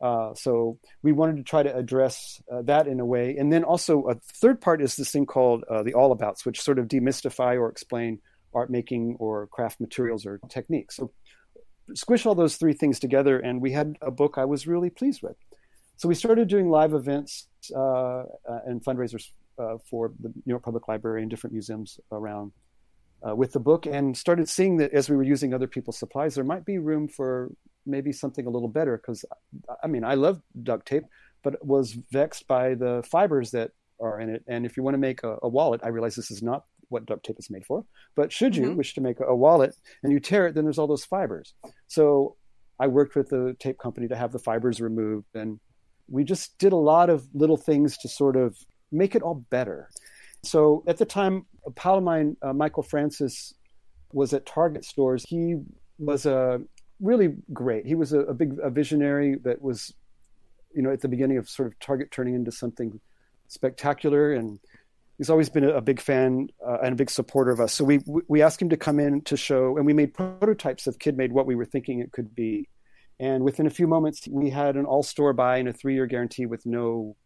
[0.00, 3.36] Uh, so we wanted to try to address uh, that in a way.
[3.38, 6.60] And then also a third part is this thing called uh, the all abouts, which
[6.60, 8.20] sort of demystify or explain
[8.52, 10.96] art making or craft materials or techniques.
[10.96, 11.12] So
[11.94, 15.22] squish all those three things together, and we had a book I was really pleased
[15.22, 15.36] with.
[15.96, 18.24] So we started doing live events uh, uh,
[18.66, 22.52] and fundraisers uh, for the New York Public Library and different museums around
[23.36, 26.44] with the book, and started seeing that as we were using other people's supplies, there
[26.44, 27.50] might be room for
[27.86, 28.96] maybe something a little better.
[28.96, 29.24] Because
[29.82, 31.04] I mean, I love duct tape,
[31.42, 34.44] but was vexed by the fibers that are in it.
[34.46, 37.06] And if you want to make a, a wallet, I realize this is not what
[37.06, 37.84] duct tape is made for.
[38.14, 38.76] But should you mm-hmm.
[38.76, 41.54] wish to make a, wallet and you tear it, then there's all those fibers.
[41.88, 42.36] So
[42.78, 45.60] I worked with the tape company to have the fibers removed, and
[46.08, 48.56] we just did a lot of little things to sort of
[48.92, 49.90] make it all better.
[50.44, 53.54] So at the time, a pal of mine, uh, Michael Francis,
[54.12, 55.24] was at Target stores.
[55.28, 55.56] He
[55.98, 56.60] was a
[57.00, 57.86] really great.
[57.86, 59.94] He was a, a big a visionary that was,
[60.74, 63.00] you know, at the beginning of sort of Target turning into something
[63.48, 64.58] spectacular and
[65.18, 67.72] he's always been a, big fan uh, and a big supporter of us.
[67.72, 70.98] So we we asked him to come in to show, and we made prototypes of
[70.98, 72.68] Kid Made what we were thinking it could be.
[73.20, 76.06] And within a few moments, we had an all store buy and a three year
[76.06, 77.16] guarantee with no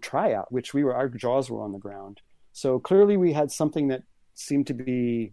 [0.00, 2.20] tryout, which we were our jaws were on the ground.
[2.52, 4.02] So clearly, we had something that
[4.34, 5.32] seemed to be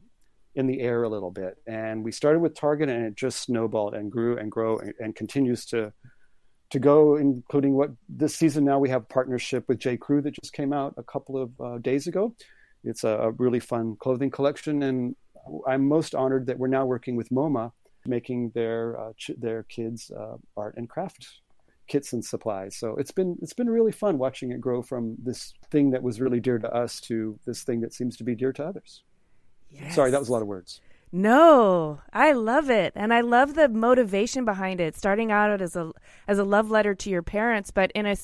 [0.56, 1.58] in the air a little bit.
[1.68, 5.16] And we started with Target, and it just snowballed and grew and grow and, and
[5.16, 5.94] continues to
[6.72, 9.98] to go, including what this season now we have partnership with J.
[9.98, 12.34] Crew that just came out a couple of uh, days ago.
[12.86, 15.16] It's a, a, really fun clothing collection, and
[15.68, 17.74] I'm most honored that we're now working with MoMA,
[18.06, 21.28] making their uh, ch- their kids uh, art and craft
[21.88, 22.78] kits and supplies.
[22.78, 26.22] So it's been it's been really fun watching it grow from this thing that was
[26.22, 29.04] really dear to us to this thing that seems to be dear to others.
[29.72, 29.96] Yes.
[29.96, 30.82] Sorry, that was a lot of words.
[31.14, 34.96] No, I love it, and I love the motivation behind it.
[34.96, 35.92] Starting out as a
[36.28, 38.16] as a love letter to your parents, but in a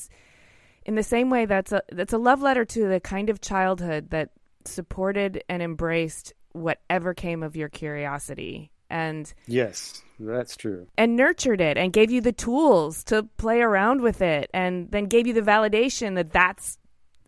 [0.88, 4.10] in the same way that's a that's a love letter to the kind of childhood
[4.10, 4.30] that
[4.66, 11.78] supported and embraced whatever came of your curiosity and yes that's true and nurtured it
[11.78, 15.42] and gave you the tools to play around with it and then gave you the
[15.42, 16.78] validation that that's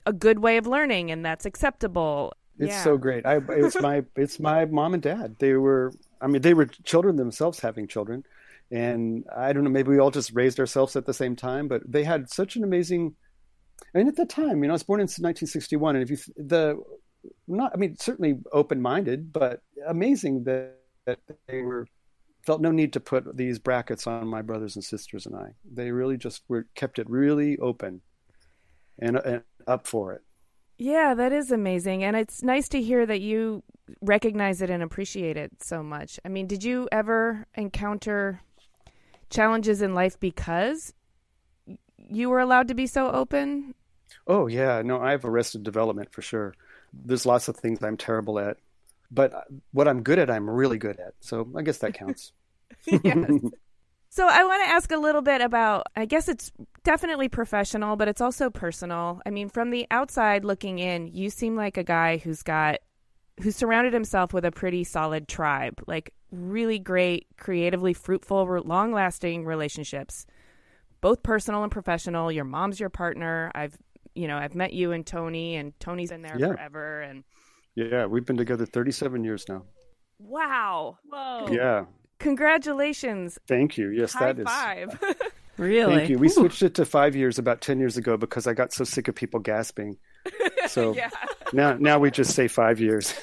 [0.06, 2.84] a good way of learning and that's acceptable it's yeah.
[2.84, 3.26] so great.
[3.26, 5.38] I it's my it's my mom and dad.
[5.40, 8.26] They were I mean they were children themselves having children.
[8.72, 11.82] And I don't know, maybe we all just raised ourselves at the same time, but
[11.90, 13.16] they had such an amazing
[13.96, 16.18] I mean at the time, you know, I was born in 1961 and if you
[16.36, 16.78] the
[17.48, 21.88] not I mean certainly open-minded, but amazing that, that they were
[22.46, 25.54] felt no need to put these brackets on my brothers and sisters and I.
[25.72, 28.02] They really just were kept it really open
[29.00, 30.22] and, and up for it.
[30.80, 32.06] Yeah, that is amazing.
[32.06, 33.64] And it's nice to hear that you
[34.02, 36.22] recognize it and appreciate it so much.
[36.24, 38.42] I mean, did you ever encounter
[39.30, 40.94] challenges in life because
[41.98, 43.76] you were allowed to be so open?
[44.26, 44.82] Oh, yeah.
[44.82, 46.56] No, I have arrested development for sure.
[46.94, 48.56] There's lots of things I'm terrible at,
[49.12, 49.42] but uh,
[49.74, 51.14] what I'm good at, I'm really good at.
[51.20, 52.32] So I guess that counts.
[52.86, 53.30] yes.
[54.10, 56.52] So I want to ask a little bit about I guess it's
[56.84, 59.22] definitely professional, but it's also personal.
[59.26, 62.80] I mean, from the outside looking in, you seem like a guy who's got
[63.42, 70.26] who surrounded himself with a pretty solid tribe, like really great, creatively fruitful, long-lasting relationships,
[71.02, 72.32] both personal and professional.
[72.32, 73.52] Your mom's your partner.
[73.56, 73.78] I've,
[74.14, 76.54] you know, I've met you and Tony, and Tony's been there yeah.
[76.54, 77.02] forever.
[77.02, 77.24] And
[77.76, 79.64] yeah, we've been together 37 years now.
[80.20, 80.98] Wow.
[81.10, 81.48] Whoa.
[81.50, 81.86] Yeah.
[82.20, 83.40] Congratulations.
[83.48, 83.90] Thank you.
[83.90, 84.48] Yes, High that is.
[84.48, 85.00] five.
[85.58, 85.96] really?
[85.96, 86.18] Thank you.
[86.20, 89.08] We switched it to five years about 10 years ago because I got so sick
[89.08, 89.98] of people gasping.
[90.68, 91.10] So yeah.
[91.54, 93.12] now, now we just say five years.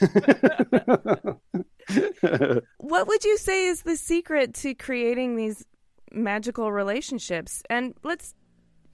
[2.78, 5.64] what would you say is the secret to creating these
[6.12, 7.62] magical relationships?
[7.68, 8.34] And let's,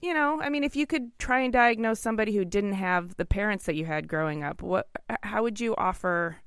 [0.01, 3.25] you know, I mean, if you could try and diagnose somebody who didn't have the
[3.25, 4.87] parents that you had growing up, what,
[5.23, 6.37] how would you offer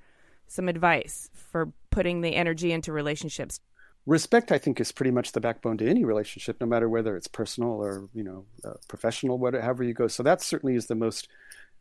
[0.47, 3.59] some advice for putting the energy into relationships?
[4.05, 7.27] Respect, I think, is pretty much the backbone to any relationship, no matter whether it's
[7.27, 10.07] personal or you know uh, professional, whatever you go.
[10.07, 11.29] So that certainly is the most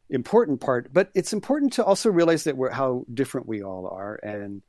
[0.10, 0.94] important part.
[0.94, 4.62] But it's important to also realize that we're how different we all are, and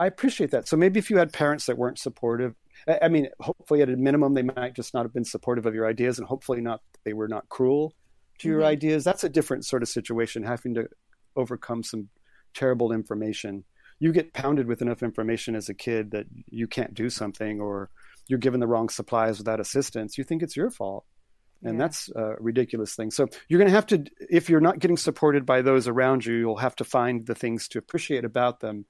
[0.00, 0.66] I appreciate that.
[0.66, 2.56] So maybe if you had parents that weren't supportive,
[3.00, 5.86] I mean, hopefully at a minimum they might just not have been supportive of your
[5.86, 7.94] ideas, and hopefully not they were not cruel
[8.40, 8.74] to your mm-hmm.
[8.74, 9.04] ideas.
[9.04, 10.88] That's a different sort of situation, having to
[11.36, 12.08] overcome some
[12.52, 13.64] terrible information.
[14.00, 17.90] You get pounded with enough information as a kid that you can't do something or
[18.26, 20.18] you're given the wrong supplies without assistance.
[20.18, 21.04] You think it's your fault.
[21.62, 21.84] And yeah.
[21.84, 23.10] that's a ridiculous thing.
[23.10, 26.34] So you're going to have to, if you're not getting supported by those around you,
[26.34, 28.86] you'll have to find the things to appreciate about them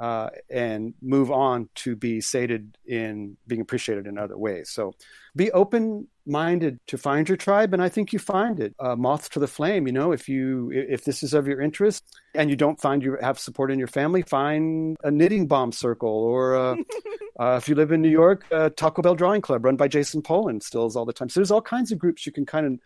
[0.00, 4.70] uh, and move on to be sated in being appreciated in other ways.
[4.70, 4.94] So
[5.36, 8.74] be open minded to find your tribe, and I think you find it.
[8.78, 12.04] Uh, moth to the flame, you know, if you if this is of your interest
[12.34, 16.08] and you don't find you have support in your family, find a knitting bomb circle,
[16.08, 16.76] or uh,
[17.38, 18.46] uh, if you live in New York,
[18.76, 21.28] Taco Bell Drawing Club run by Jason Polan stills all the time.
[21.28, 22.78] So there's all kinds of groups you can kind of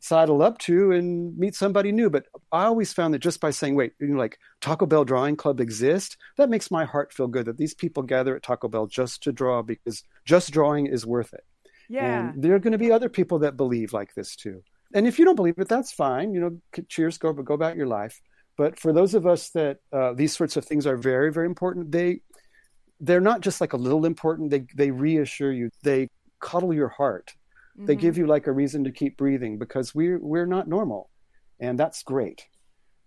[0.00, 2.10] sidle up to and meet somebody new.
[2.10, 5.36] But I always found that just by saying, wait, you know, like Taco Bell Drawing
[5.36, 8.86] Club exists, that makes my heart feel good that these people gather at Taco Bell
[8.86, 11.44] just to draw because just drawing is worth it.
[11.88, 12.30] Yeah.
[12.30, 14.62] And there are going to be other people that believe like this too.
[14.94, 16.32] And if you don't believe it, that's fine.
[16.32, 18.20] You know, cheers, go, but go about your life.
[18.56, 21.90] But for those of us that uh, these sorts of things are very, very important,
[21.90, 22.20] they
[23.00, 24.50] they're not just like a little important.
[24.50, 25.70] They they reassure you.
[25.82, 26.08] They
[26.40, 27.34] cuddle your heart
[27.76, 27.86] Mm-hmm.
[27.86, 31.10] They give you like a reason to keep breathing because we're we're not normal,
[31.58, 32.46] and that's great.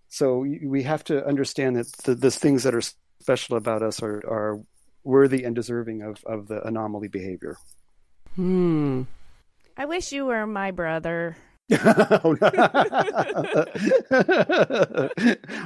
[0.09, 2.81] So we have to understand that the, the things that are
[3.21, 4.59] special about us are are
[5.03, 7.57] worthy and deserving of of the anomaly behavior.
[8.35, 9.03] Hmm.
[9.77, 11.37] I wish you were my brother.
[11.69, 12.21] I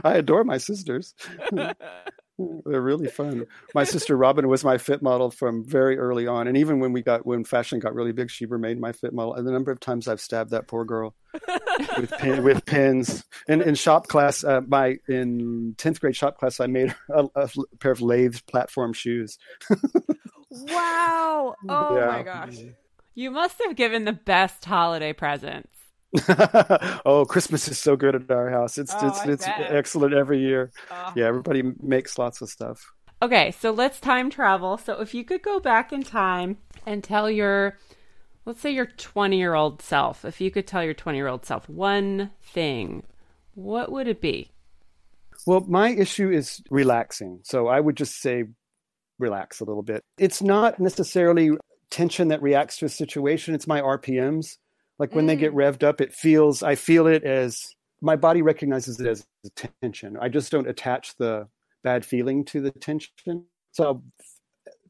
[0.04, 1.16] adore my sisters.
[2.66, 3.46] They're really fun.
[3.76, 7.02] My sister Robin was my fit model from very early on, and even when we
[7.02, 9.34] got when fashion got really big, she remained my fit model.
[9.36, 11.16] And the number of times I've stabbed that poor girl
[11.98, 13.24] with pin, with pins.
[13.48, 17.50] And in shop class, uh, my in tenth grade shop class, I made a, a
[17.80, 19.38] pair of lathe platform shoes.
[20.52, 21.56] wow!
[21.68, 22.06] Oh yeah.
[22.06, 22.58] my gosh!
[23.16, 25.81] You must have given the best holiday presents.
[27.06, 28.78] oh, Christmas is so good at our house.
[28.78, 30.72] It's oh, it's it's excellent every year.
[30.92, 31.14] Oh.
[31.16, 32.82] Yeah, everybody makes lots of stuff.
[33.22, 34.78] Okay, so let's time travel.
[34.78, 37.78] So if you could go back in time and tell your
[38.46, 43.04] let's say your 20-year-old self, if you could tell your 20-year-old self one thing,
[43.54, 44.52] what would it be?
[45.46, 47.40] Well, my issue is relaxing.
[47.44, 48.46] So I would just say
[49.20, 50.04] relax a little bit.
[50.18, 51.52] It's not necessarily
[51.90, 54.58] tension that reacts to a situation, it's my RPMs.
[55.02, 55.30] Like when mm.
[55.30, 55.56] they get mm.
[55.56, 59.26] revved up, it feels, I feel it as my body recognizes it as
[59.82, 60.16] tension.
[60.22, 61.48] I just don't attach the
[61.84, 63.46] bad feeling to the tension.
[63.72, 64.04] So I'll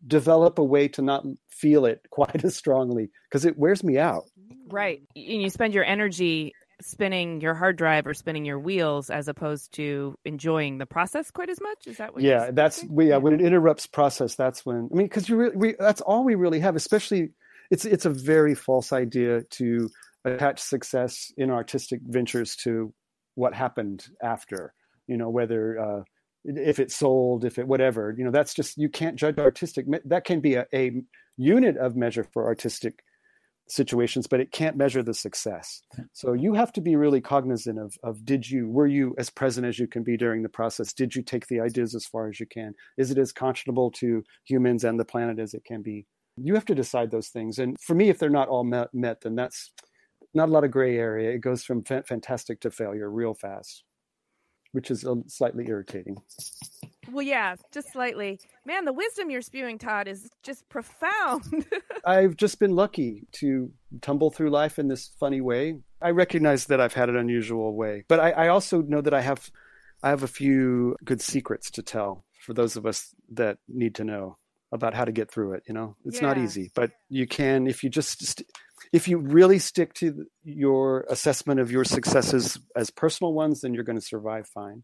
[0.06, 4.26] develop a way to not feel it quite as strongly because it wears me out.
[4.68, 5.02] Right.
[5.16, 9.72] And you spend your energy spinning your hard drive or spinning your wheels as opposed
[9.76, 13.34] to enjoying the process quite as much is that what yeah that's we, yeah, when
[13.34, 16.60] it interrupts process that's when i mean because you really we, that's all we really
[16.60, 17.30] have especially
[17.72, 19.90] it's it's a very false idea to
[20.26, 22.94] attach success in artistic ventures to
[23.36, 24.74] what happened after.
[25.08, 26.04] You know, whether uh,
[26.44, 28.14] if it sold, if it whatever.
[28.16, 29.86] You know, that's just you can't judge artistic.
[30.06, 30.92] That can be a, a
[31.38, 33.04] unit of measure for artistic
[33.68, 35.82] situations, but it can't measure the success.
[36.12, 39.66] So you have to be really cognizant of of did you were you as present
[39.66, 40.94] as you can be during the process?
[40.94, 42.74] Did you take the ideas as far as you can?
[42.98, 46.06] Is it as conscionable to humans and the planet as it can be?
[46.38, 47.60] You have to decide those things.
[47.60, 49.72] And for me, if they're not all met, met then that's
[50.34, 51.32] not a lot of gray area.
[51.32, 53.84] It goes from fantastic to failure real fast,
[54.72, 56.18] which is um, slightly irritating.
[57.12, 58.40] Well, yeah, just slightly.
[58.66, 61.66] Man, the wisdom you're spewing, Todd, is just profound.
[62.06, 63.72] I've just been lucky to
[64.02, 65.80] tumble through life in this funny way.
[66.02, 69.22] I recognize that I've had an unusual way, but I, I also know that I
[69.22, 69.52] have,
[70.02, 74.04] I have a few good secrets to tell for those of us that need to
[74.04, 74.38] know
[74.72, 75.96] about how to get through it you know?
[76.06, 76.28] It's yeah.
[76.28, 78.48] not easy but you can if you just st-
[78.92, 83.84] if you really stick to your assessment of your successes as personal ones then you're
[83.84, 84.84] going to survive fine.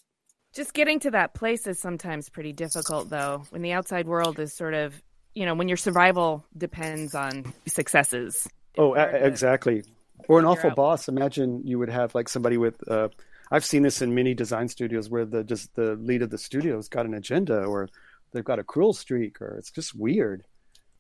[0.54, 4.54] Just getting to that place is sometimes pretty difficult though when the outside world is
[4.54, 5.02] sort of
[5.34, 8.48] you know when your survival depends on successes.
[8.78, 9.84] Oh a- exactly.
[10.28, 11.08] or an awful boss.
[11.08, 13.10] Imagine you would have like somebody with uh,
[13.52, 16.90] i've seen this in many design studios where the just the lead of the studio's
[16.90, 17.88] got an agenda or
[18.32, 20.44] they've got a cruel streak or it's just weird.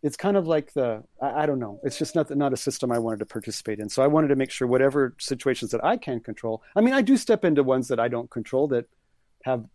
[0.03, 1.79] It's kind of like the I, I, don't know.
[1.83, 3.89] It's just not not a system i wanted to participate in.
[3.89, 7.01] So i wanted to make sure whatever situations that i can control i mean i
[7.01, 8.85] do step into ones that i don't control that
[9.43, 9.65] have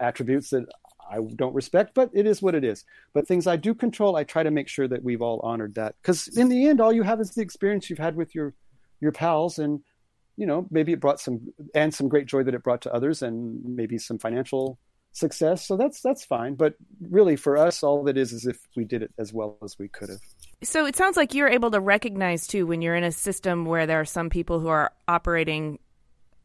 [0.00, 0.66] attributes that
[1.10, 2.84] i don't respect but it is what it is.
[3.12, 5.94] But things i do control i try to make sure that we've all honored that.
[6.00, 8.54] Because in the end all you have is the experience you've had with your
[9.00, 9.80] your pals and
[10.36, 13.22] you know maybe it brought some and some great joy that it brought to others
[13.22, 14.78] and maybe some financial
[15.16, 15.66] success.
[15.66, 16.54] So that's that's fine.
[16.54, 19.78] But really, for us, all it is is if we did it as well as
[19.78, 20.18] we could have.
[20.62, 23.86] So it sounds like you're able to recognize too when you're in a system where
[23.86, 25.78] there are some people who are operating.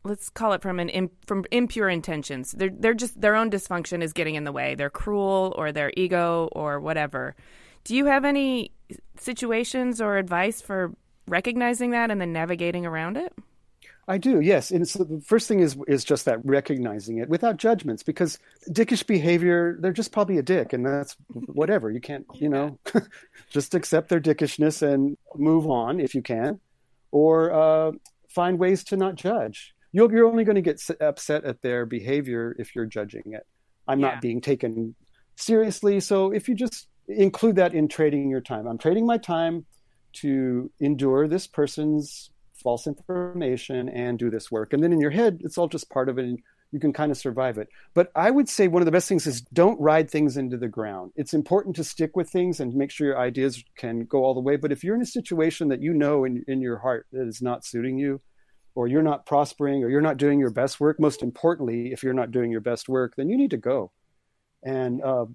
[0.04, 2.54] Let's call it from an from impure intentions.
[2.54, 4.76] They're they're just their own dysfunction is getting in the way.
[4.76, 7.36] They're cruel or their ego or whatever.
[7.84, 8.72] Do you have any
[9.18, 10.94] situations or advice for
[11.28, 13.34] recognizing that and then navigating around it?
[14.08, 14.72] I do, yes.
[14.72, 18.40] And so the first thing is is just that recognizing it without judgments, because
[18.70, 21.92] dickish behavior, they're just probably a dick, and that's whatever.
[21.92, 22.80] You can't, you know,
[23.50, 26.60] just accept their dickishness and move on if you can,
[27.12, 27.92] or uh,
[28.30, 29.76] find ways to not judge.
[29.92, 33.46] You're, you're only going to get upset at their behavior if you're judging it.
[33.88, 34.12] I'm yeah.
[34.12, 34.96] not being taken
[35.36, 39.66] seriously, so if you just include that in trading your time, I'm trading my time
[40.14, 42.32] to endure this person's
[42.62, 44.74] false information and do this work.
[44.74, 46.40] And then in your head, it's all just part of it and
[46.72, 47.68] you can kind of survive it.
[47.94, 50.70] But I would say one of the best things is don't ride things into the
[50.70, 51.12] ground.
[51.16, 54.40] It's important to stick with things and make sure your ideas can go all the
[54.40, 54.56] way.
[54.56, 57.42] But if you're in a situation that you know in, in your heart that is
[57.42, 58.22] not suiting you,
[58.74, 62.14] or you're not prospering, or you're not doing your best work, most importantly, if you're
[62.14, 63.92] not doing your best work, then you need to go.
[64.64, 65.26] And uh,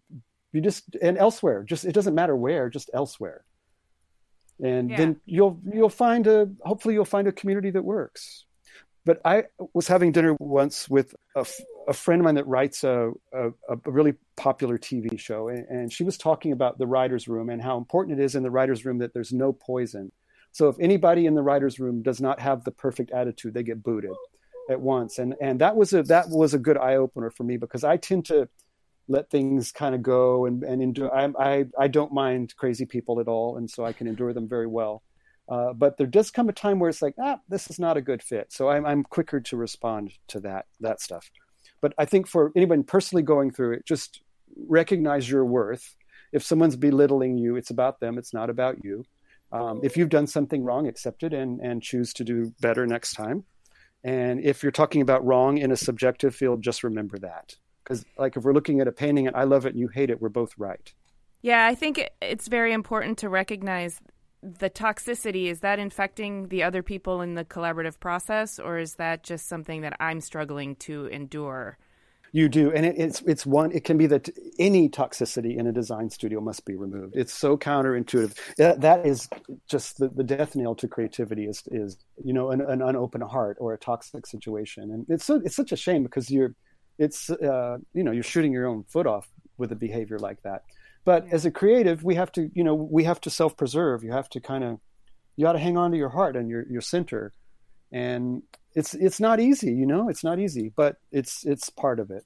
[0.53, 3.45] you just, and elsewhere, just, it doesn't matter where, just elsewhere
[4.63, 4.97] and yeah.
[4.97, 8.45] then you'll you'll find a hopefully you'll find a community that works.
[9.05, 11.47] But i was having dinner once with a,
[11.87, 15.93] a friend of mine that writes a, a, a really popular tv show and, and,
[15.93, 18.85] she was talking about the writers room and how important it is in the writers
[18.85, 20.11] room that there's no poison.
[20.51, 23.83] So if anybody in the writers room does not have the perfect attitude they get
[23.83, 24.11] booted
[24.69, 25.19] at once.
[25.19, 27.97] And and that was a that was a good eye opener for me because i
[27.97, 28.49] tend to
[29.09, 31.15] let things kind of go and and endure.
[31.15, 34.49] I, I I don't mind crazy people at all, and so I can endure them
[34.49, 35.03] very well.
[35.49, 38.03] Uh, but there does come a time where it's like, ah, this is not a
[38.03, 38.53] good fit.
[38.53, 41.31] So I'm I'm quicker to respond to that that stuff.
[41.81, 44.21] But I think for anyone personally going through it, just
[44.69, 45.95] recognize your worth.
[46.33, 48.19] If someone's belittling you, it's about them.
[48.19, 49.05] It's not about you.
[49.53, 53.13] Um, if you've done something wrong, accept it and and choose to do better next
[53.13, 53.45] time.
[54.03, 57.55] And if you're talking about wrong in a subjective field, just remember that
[57.87, 60.11] because like if we're looking at a painting and I love it and you hate
[60.11, 60.93] it, we're both right.
[61.43, 64.01] Yeah, I think it's very important to recognize
[64.43, 65.47] the toxicity.
[65.47, 69.83] Is that infecting the other people in the collaborative process, or is that just something
[69.83, 71.79] that I'm struggling to endure?
[72.33, 73.71] You do, and it, it's it's one.
[73.73, 74.29] It can be that
[74.59, 77.15] any toxicity in a design studio must be removed.
[77.17, 78.37] It's so counterintuitive.
[78.59, 79.29] That, that is
[79.71, 81.47] just the, the death knell to creativity.
[81.47, 85.41] Is is you know an, an unopened heart or a toxic situation, and it's so,
[85.45, 86.55] it's such a shame because you're
[86.99, 89.29] it's uh, you know you're shooting your own foot off
[89.59, 90.65] with a behavior like that.
[91.05, 94.05] But as a creative we have to you know we have to self-preserve.
[94.05, 94.81] You have to kind of
[95.37, 97.33] you got to hang on to your heart and your your center.
[97.93, 98.43] And
[98.75, 100.09] it's it's not easy you know?
[100.09, 102.25] It's not easy but it's it's part of it.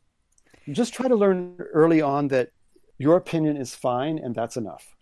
[0.70, 2.50] Just try to learn early on that
[2.98, 4.94] your opinion is fine and that's enough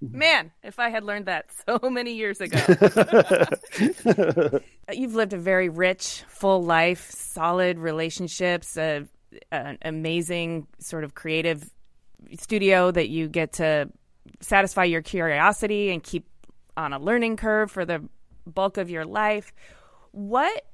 [0.10, 2.58] Man, if I had learned that so many years ago.
[4.88, 9.08] Uh, you've lived a very rich, full life, solid relationships, an
[9.82, 11.70] amazing sort of creative
[12.36, 13.88] studio that you get to
[14.40, 16.26] satisfy your curiosity and keep
[16.76, 18.02] on a learning curve for the
[18.46, 19.52] bulk of your life.
[20.10, 20.64] What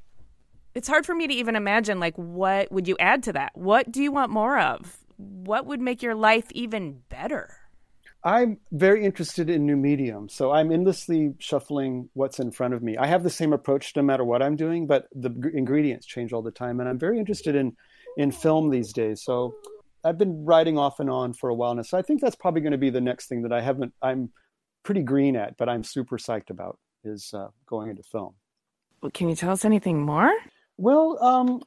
[0.74, 3.51] it's hard for me to even imagine like what would you add to that?
[3.55, 4.97] What do you want more of?
[5.18, 7.55] What would make your life even better?
[8.27, 12.97] I'm very interested in new mediums, so I'm endlessly shuffling what's in front of me.
[12.97, 16.43] I have the same approach no matter what I'm doing, but the ingredients change all
[16.43, 17.77] the time, and I'm very interested in
[18.16, 19.22] in film these days.
[19.22, 19.55] So
[20.03, 21.83] I've been writing off and on for a while now.
[21.83, 23.95] So I think that's probably going to be the next thing that I haven't.
[24.03, 24.31] I'm
[24.83, 28.35] pretty green at, but I'm super psyched about is uh, going into film.
[29.03, 30.35] Well, can you tell us anything more?
[30.79, 31.62] Well, um,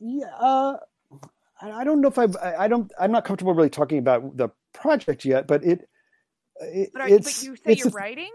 [0.00, 0.26] yeah.
[0.40, 0.76] Uh,
[1.62, 2.26] I don't know if I,
[2.58, 5.88] I don't, I'm not comfortable really talking about the project yet, but it,
[6.60, 8.32] it but, are, it's, but you say you're a, writing?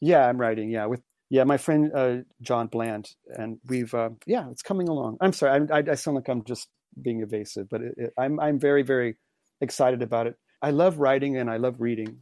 [0.00, 0.70] Yeah, I'm writing.
[0.70, 0.86] Yeah.
[0.86, 5.18] With, yeah, my friend, uh, John Bland and we've, uh, yeah, it's coming along.
[5.20, 5.66] I'm sorry.
[5.70, 6.68] I, I, I sound like I'm just
[7.00, 9.16] being evasive, but it, it, I'm, I'm very, very
[9.60, 10.36] excited about it.
[10.60, 12.18] I love writing and I love reading.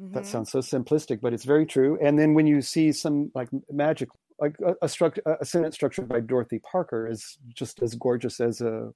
[0.00, 0.14] Mm-hmm.
[0.14, 1.98] That sounds so simplistic, but it's very true.
[2.02, 4.08] And then when you see some like magic,
[4.40, 8.60] like a, a, struct, a sentence structured by Dorothy Parker is just as gorgeous as
[8.60, 8.90] a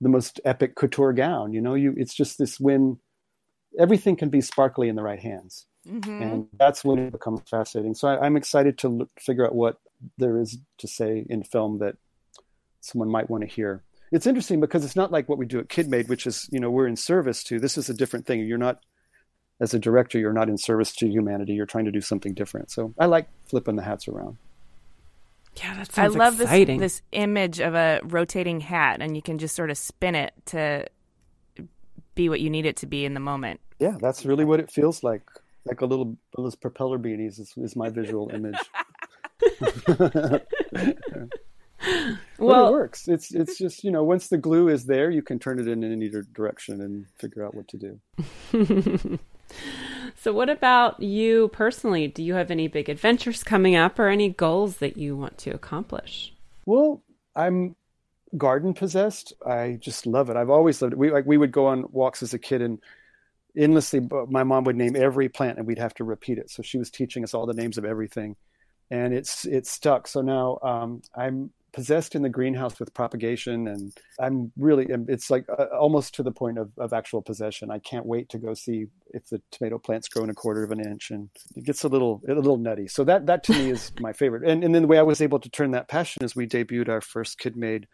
[0.00, 1.52] the most epic couture gown.
[1.52, 2.98] You know, you it's just this when
[3.78, 6.22] everything can be sparkly in the right hands, mm-hmm.
[6.22, 7.94] and that's when it becomes fascinating.
[7.94, 9.78] So I, am excited to look, figure out what
[10.18, 11.96] there is to say in film that
[12.80, 13.82] someone might want to hear.
[14.12, 16.70] It's interesting because it's not like what we do at KidMade, which is you know
[16.70, 17.58] we're in service to.
[17.58, 18.40] This is a different thing.
[18.46, 18.80] You're not
[19.60, 21.54] as a director, you're not in service to humanity.
[21.54, 22.70] You're trying to do something different.
[22.70, 24.36] So I like flipping the hats around.
[25.58, 26.78] Yeah, that sounds I love exciting.
[26.78, 30.34] this this image of a rotating hat, and you can just sort of spin it
[30.46, 30.86] to
[32.14, 33.60] be what you need it to be in the moment.
[33.78, 35.22] Yeah, that's really what it feels like.
[35.64, 38.58] Like a little those propeller beanies is, is my visual image.
[42.38, 43.08] well, it works.
[43.08, 45.82] It's it's just you know once the glue is there, you can turn it in
[45.84, 49.18] any direction and figure out what to do.
[50.26, 52.08] So, what about you personally?
[52.08, 55.50] Do you have any big adventures coming up or any goals that you want to
[55.50, 56.34] accomplish?
[56.64, 57.04] Well,
[57.36, 57.76] I'm
[58.36, 59.34] garden possessed.
[59.46, 60.36] I just love it.
[60.36, 60.98] I've always loved it.
[60.98, 62.80] We like we would go on walks as a kid and
[63.56, 64.00] endlessly.
[64.28, 66.50] My mom would name every plant, and we'd have to repeat it.
[66.50, 68.34] So she was teaching us all the names of everything,
[68.90, 70.08] and it's it's stuck.
[70.08, 75.44] So now um, I'm possessed in the greenhouse with propagation and i'm really it's like
[75.58, 77.70] uh, almost to the point of, of actual possession.
[77.70, 80.70] I can't wait to go see if the tomato plants grow in a quarter of
[80.70, 82.88] an inch and it gets a little a little nutty.
[82.88, 84.48] So that that to me is my favorite.
[84.48, 86.88] And, and then the way i was able to turn that passion is we debuted
[86.88, 87.86] our first kid made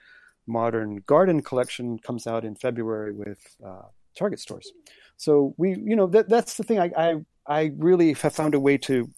[0.47, 3.83] modern garden collection comes out in february with uh,
[4.17, 4.71] target stores.
[5.17, 6.79] So we you know that that's the thing.
[6.79, 7.15] I, I
[7.47, 9.11] i really have found a way to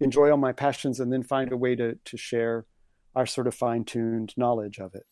[0.00, 2.66] enjoy all my passions and then find a way to to share
[3.16, 5.06] our sort of fine-tuned knowledge of it.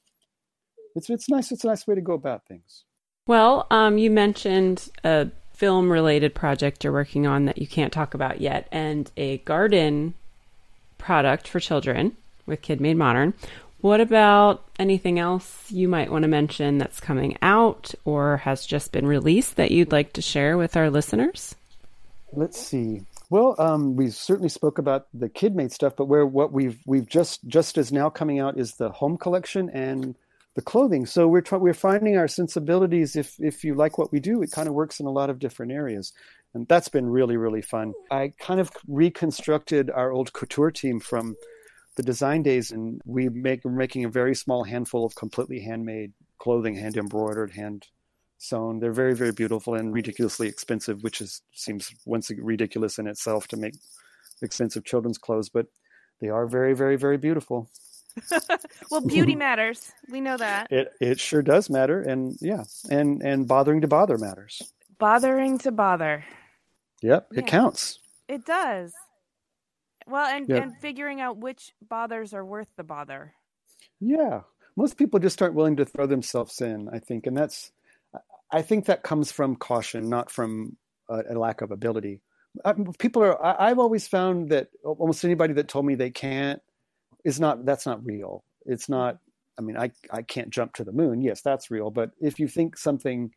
[0.95, 1.51] It's it's nice.
[1.51, 2.85] It's a nice way to go about things.
[3.27, 8.41] Well, um, you mentioned a film-related project you're working on that you can't talk about
[8.41, 10.15] yet, and a garden
[10.99, 13.35] product for children with Kid Made Modern.
[13.81, 18.93] What about anything else you might want to mention that's coming out or has just
[18.93, 21.55] been released that you'd like to share with our listeners?
[22.33, 23.03] Let's see.
[23.31, 27.09] Well, um, we certainly spoke about the kid made stuff, but where what we've we've
[27.09, 30.15] just just as now coming out is the home collection and
[30.55, 31.07] the clothing.
[31.07, 33.17] So we're we're finding our sensibilities.
[33.17, 35.39] If if you like what we do, it kind of works in a lot of
[35.39, 36.13] different areas,
[36.53, 37.95] and that's been really really fun.
[38.11, 41.35] I kind of reconstructed our old couture team from
[41.97, 46.13] the design days, and we make we're making a very small handful of completely handmade
[46.39, 47.87] clothing, hand embroidered, hand
[48.45, 48.79] sewn.
[48.79, 53.57] They're very, very beautiful and ridiculously expensive, which is seems once ridiculous in itself to
[53.57, 53.75] make
[54.43, 55.67] expensive children's clothes, but
[56.21, 57.71] they are very, very, very beautiful.
[58.91, 59.93] well, beauty matters.
[60.09, 60.71] We know that.
[60.71, 64.63] It it sure does matter, and yeah, and and bothering to bother matters.
[64.99, 66.25] Bothering to bother.
[67.03, 67.41] Yep, yeah.
[67.41, 67.99] it counts.
[68.29, 68.93] It does.
[70.07, 70.63] Well, and yep.
[70.63, 73.35] and figuring out which bothers are worth the bother.
[74.01, 74.43] Yeah,
[74.77, 76.89] most people just aren't willing to throw themselves in.
[76.91, 77.73] I think, and that's
[78.55, 80.77] I think that comes from caution, not from
[81.11, 82.23] a, a lack of ability.
[82.65, 83.45] I, people are.
[83.45, 86.63] I, I've always found that almost anybody that told me they can't
[87.25, 87.65] is not.
[87.67, 88.45] That's not real.
[88.65, 89.19] It's not.
[89.59, 91.21] I mean, I I can't jump to the moon.
[91.21, 91.91] Yes, that's real.
[91.91, 93.33] But if you think something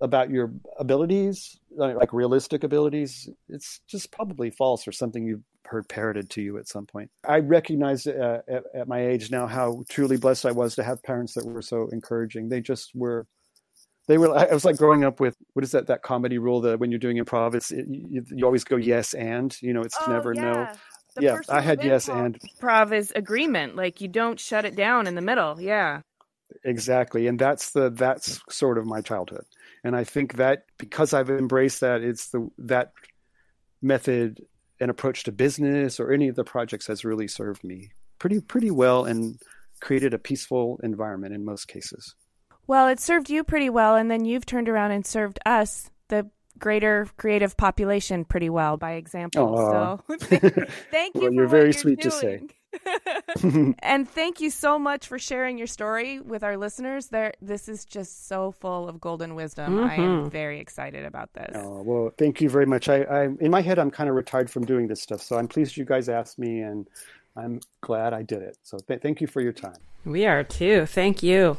[0.00, 6.30] about your abilities, like realistic abilities, it's just probably false or something you've heard parroted
[6.30, 7.10] to you at some point.
[7.26, 11.02] I recognize uh, at, at, my age now how truly blessed I was to have
[11.02, 12.48] parents that were so encouraging.
[12.48, 13.26] They just were
[14.10, 16.80] they were i was like growing up with what is that that comedy rule that
[16.80, 19.96] when you're doing improv it's it, you, you, always go yes and you know it's
[20.00, 20.42] oh, never yeah.
[20.42, 20.68] no
[21.14, 25.06] the yeah i had yes and improv is agreement like you don't shut it down
[25.06, 26.00] in the middle yeah.
[26.64, 29.44] Exactly and that's the that's sort of my childhood
[29.84, 32.90] and i think that because i've embraced that it's the that
[33.80, 34.44] method
[34.80, 38.72] and approach to business or any of the projects has really served me pretty pretty
[38.72, 39.40] well and
[39.80, 42.16] created a peaceful environment in most cases
[42.70, 46.30] well, it served you pretty well, and then you've turned around and served us, the
[46.56, 49.56] greater creative population, pretty well by example.
[49.56, 50.00] Aww.
[50.08, 51.22] So thank you.
[51.22, 52.48] well, you're very you're sweet doing.
[53.42, 53.74] to say.
[53.80, 57.08] and thank you so much for sharing your story with our listeners.
[57.08, 59.74] There, this is just so full of golden wisdom.
[59.74, 59.90] Mm-hmm.
[59.90, 60.28] I am mm-hmm.
[60.28, 61.56] very excited about this.
[61.56, 62.88] Oh, well, thank you very much.
[62.88, 65.48] I, I, in my head, I'm kind of retired from doing this stuff, so I'm
[65.48, 66.88] pleased you guys asked me, and
[67.34, 68.58] I'm glad I did it.
[68.62, 69.78] So th- thank you for your time.
[70.04, 70.86] We are too.
[70.86, 71.58] Thank you.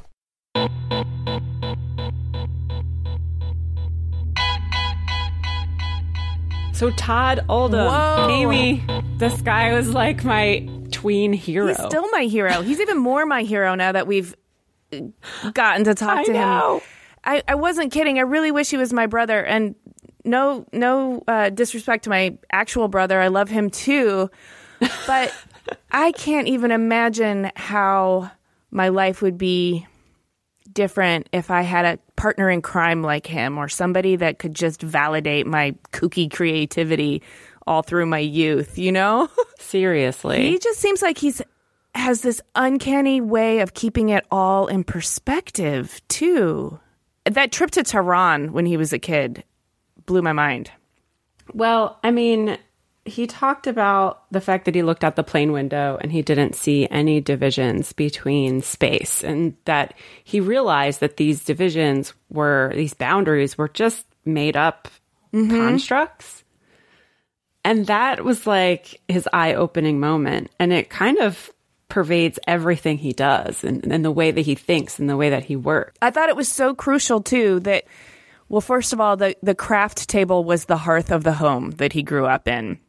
[6.81, 8.27] So Todd Oldham, Whoa.
[8.31, 8.83] Amy,
[9.17, 11.67] this guy was like my tween hero.
[11.67, 12.63] He's still my hero.
[12.63, 14.35] He's even more my hero now that we've
[15.53, 16.77] gotten to talk I to know.
[16.77, 16.81] him.
[17.23, 18.17] I, I wasn't kidding.
[18.17, 19.45] I really wish he was my brother.
[19.45, 19.75] And
[20.25, 23.21] no, no uh, disrespect to my actual brother.
[23.21, 24.31] I love him too,
[25.05, 25.31] but
[25.91, 28.31] I can't even imagine how
[28.71, 29.85] my life would be
[30.73, 34.81] different if I had a partner in crime like him or somebody that could just
[34.81, 37.21] validate my kooky creativity
[37.67, 39.29] all through my youth, you know?
[39.59, 40.49] Seriously.
[40.49, 41.41] He just seems like he's
[41.93, 46.79] has this uncanny way of keeping it all in perspective, too.
[47.25, 49.43] That trip to Tehran when he was a kid
[50.05, 50.71] blew my mind.
[51.53, 52.57] Well, I mean,
[53.11, 56.55] he talked about the fact that he looked out the plane window and he didn't
[56.55, 59.93] see any divisions between space and that
[60.23, 64.87] he realized that these divisions were these boundaries were just made up
[65.33, 65.49] mm-hmm.
[65.49, 66.43] constructs
[67.63, 71.51] and that was like his eye-opening moment and it kind of
[71.89, 75.43] pervades everything he does and, and the way that he thinks and the way that
[75.43, 77.83] he works i thought it was so crucial too that
[78.47, 81.93] Well, first of all, the, the craft table was the hearth of the home that
[81.93, 82.79] he grew up in.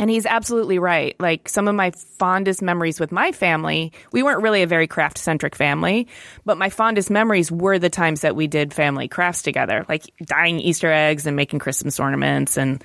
[0.00, 1.14] And he's absolutely right.
[1.20, 5.18] Like some of my fondest memories with my family, we weren't really a very craft
[5.18, 6.08] centric family,
[6.46, 10.58] but my fondest memories were the times that we did family crafts together, like dyeing
[10.58, 12.82] Easter eggs and making Christmas ornaments and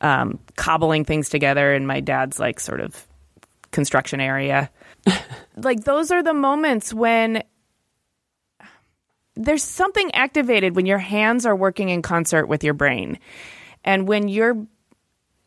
[0.00, 3.06] um, cobbling things together in my dad's like sort of
[3.70, 4.68] construction area.
[5.56, 7.44] like those are the moments when
[9.36, 13.20] there's something activated when your hands are working in concert with your brain.
[13.84, 14.66] And when your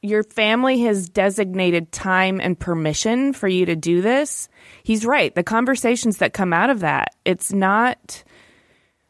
[0.06, 4.48] your family has designated time and permission for you to do this,
[4.84, 5.34] he's right.
[5.34, 8.24] The conversations that come out of that, it's not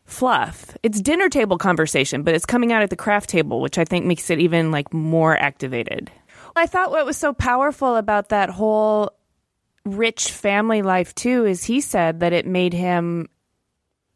[0.06, 0.76] fluff.
[0.84, 4.06] It's dinner table conversation, but it's coming out at the craft table, which I think
[4.06, 6.12] makes it even like more activated.
[6.56, 9.12] I thought what was so powerful about that whole
[9.84, 13.30] rich family life too is he said that it made him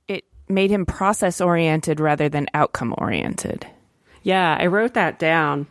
[0.08, 3.68] it made him process oriented rather than outcome oriented.
[4.24, 5.68] Yeah, I wrote that down.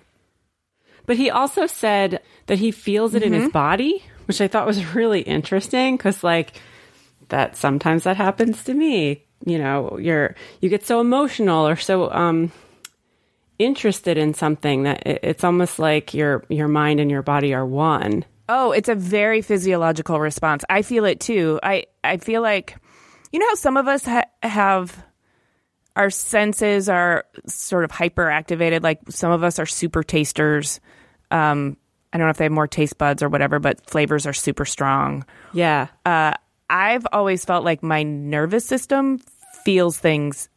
[1.08, 3.28] But he also said that he feels it mm-hmm.
[3.28, 3.52] in his mm-hmm.
[3.52, 6.52] body, which I thought was really interesting because like
[7.30, 9.24] that sometimes that happens to me.
[9.46, 12.52] You know, you're you get so emotional or so um
[13.58, 18.26] interested in something that it's almost like your your mind and your body are one.
[18.50, 20.62] Oh, it's a very physiological response.
[20.68, 21.58] I feel it too.
[21.62, 22.76] I I feel like
[23.32, 24.94] you know how some of us ha- have
[25.96, 28.82] our senses are sort of hyper activated.
[28.82, 30.80] Like some of us are super tasters.
[31.30, 31.76] Um,
[32.12, 34.64] I don't know if they have more taste buds or whatever, but flavors are super
[34.64, 35.24] strong.
[35.52, 35.88] Yeah.
[36.06, 36.34] Uh,
[36.70, 39.18] I've always felt like my nervous system
[39.64, 40.48] feels things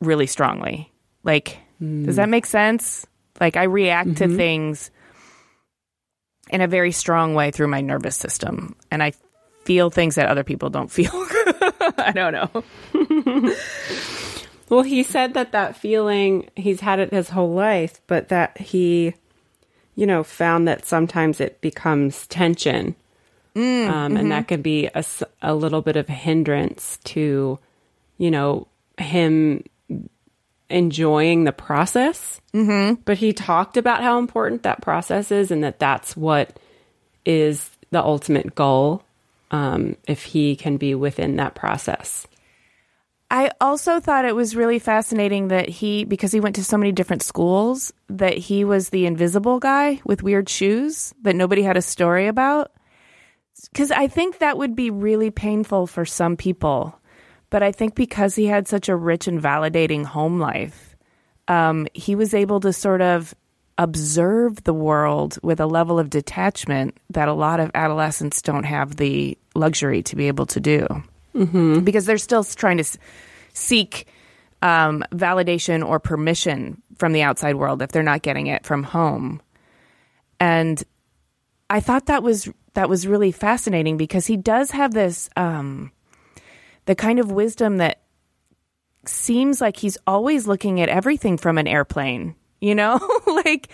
[0.00, 0.92] really strongly.
[1.22, 2.06] Like, mm.
[2.06, 3.06] does that make sense?
[3.40, 4.30] Like, I react mm-hmm.
[4.30, 4.90] to things
[6.50, 8.76] in a very strong way through my nervous system.
[8.90, 9.12] And I
[9.64, 11.10] feel things that other people don't feel.
[11.14, 13.54] I don't know.
[14.68, 19.14] well, he said that that feeling, he's had it his whole life, but that he,
[19.94, 22.94] you know, found that sometimes it becomes tension.
[23.54, 24.16] Mm, um, mm-hmm.
[24.16, 25.04] And that can be a,
[25.42, 27.58] a little bit of a hindrance to,
[28.18, 28.66] you know,
[28.98, 29.64] him
[30.68, 32.40] enjoying the process.
[32.54, 33.00] Mm-hmm.
[33.04, 36.58] But he talked about how important that process is and that that's what
[37.26, 39.02] is the ultimate goal
[39.50, 42.26] um, if he can be within that process.
[43.30, 46.90] I also thought it was really fascinating that he, because he went to so many
[46.90, 51.82] different schools, that he was the invisible guy with weird shoes that nobody had a
[51.82, 52.72] story about.
[53.72, 57.00] Because I think that would be really painful for some people
[57.50, 60.96] but I think because he had such a rich and validating home life,
[61.48, 63.34] um, he was able to sort of
[63.76, 68.96] observe the world with a level of detachment that a lot of adolescents don't have
[68.96, 70.86] the luxury to be able to do.
[71.34, 71.80] Mm-hmm.
[71.80, 72.98] Because they're still trying to s-
[73.52, 74.06] seek
[74.62, 79.40] um, validation or permission from the outside world if they're not getting it from home.
[80.38, 80.82] And
[81.68, 85.92] I thought that was that was really fascinating because he does have this um,
[86.86, 88.00] the kind of wisdom that
[89.06, 93.68] seems like he's always looking at everything from an airplane you know like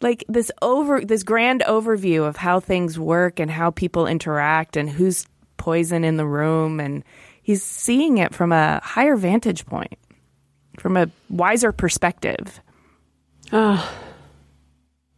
[0.00, 4.88] like this over this grand overview of how things work and how people interact and
[4.88, 5.26] who's
[5.58, 7.04] poison in the room and
[7.42, 9.98] he's seeing it from a higher vantage point
[10.78, 12.60] from a wiser perspective
[13.52, 13.92] oh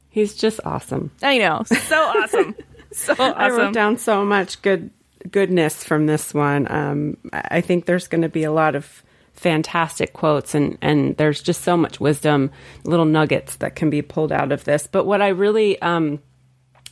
[0.08, 2.56] he's just awesome i know so awesome
[2.92, 3.34] so awesome.
[3.36, 4.90] i wrote down so much good
[5.28, 6.70] goodness from this one.
[6.70, 11.42] Um, I think there's going to be a lot of fantastic quotes and and there's
[11.42, 12.50] just so much wisdom,
[12.84, 14.86] little nuggets that can be pulled out of this.
[14.86, 16.20] But what I really um,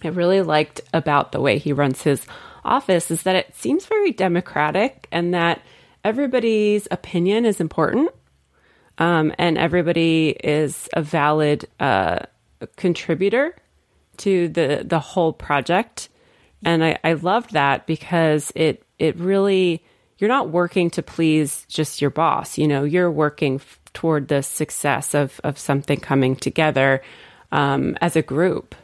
[0.02, 2.24] I really liked about the way he runs his
[2.68, 5.62] office is that it seems very democratic and that
[6.04, 8.10] everybody's opinion is important.
[8.98, 12.20] Um, and everybody is a valid uh,
[12.76, 13.54] contributor
[14.18, 16.08] to the the whole project.
[16.64, 19.84] And I, I loved that because it it really
[20.18, 22.58] you're not working to please just your boss.
[22.58, 27.02] You know, you're working f- toward the success of of something coming together
[27.52, 28.74] um, as a group.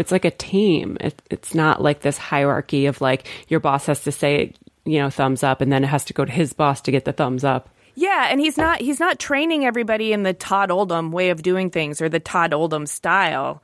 [0.00, 0.96] It's like a team.
[1.00, 5.10] It, it's not like this hierarchy of like your boss has to say, you know,
[5.10, 7.44] thumbs up, and then it has to go to his boss to get the thumbs
[7.44, 7.68] up.
[7.94, 11.70] Yeah, and he's not he's not training everybody in the Todd Oldham way of doing
[11.70, 13.62] things or the Todd Oldham style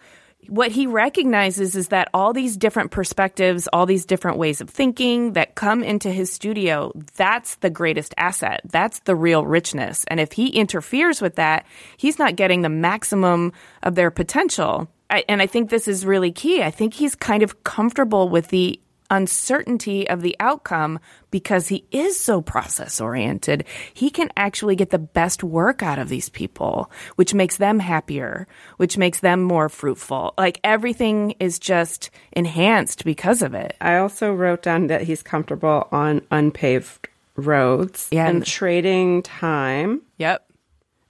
[0.49, 5.33] what he recognizes is that all these different perspectives, all these different ways of thinking
[5.33, 8.61] that come into his studio, that's the greatest asset.
[8.65, 10.05] That's the real richness.
[10.09, 11.67] And if he interferes with that,
[11.97, 14.89] he's not getting the maximum of their potential.
[15.11, 16.63] I, and I think this is really key.
[16.63, 20.99] I think he's kind of comfortable with the uncertainty of the outcome
[21.31, 23.65] because he is so process oriented.
[23.95, 28.49] He can actually get the best work out of these people, which makes them happier,
[28.79, 30.35] which makes them more fruitful.
[30.37, 33.77] Like everything is just enhanced because of it.
[33.81, 38.27] I also wrote down that he's comfortable on unpaved roads Yeah.
[38.29, 40.45] and trading time Yep.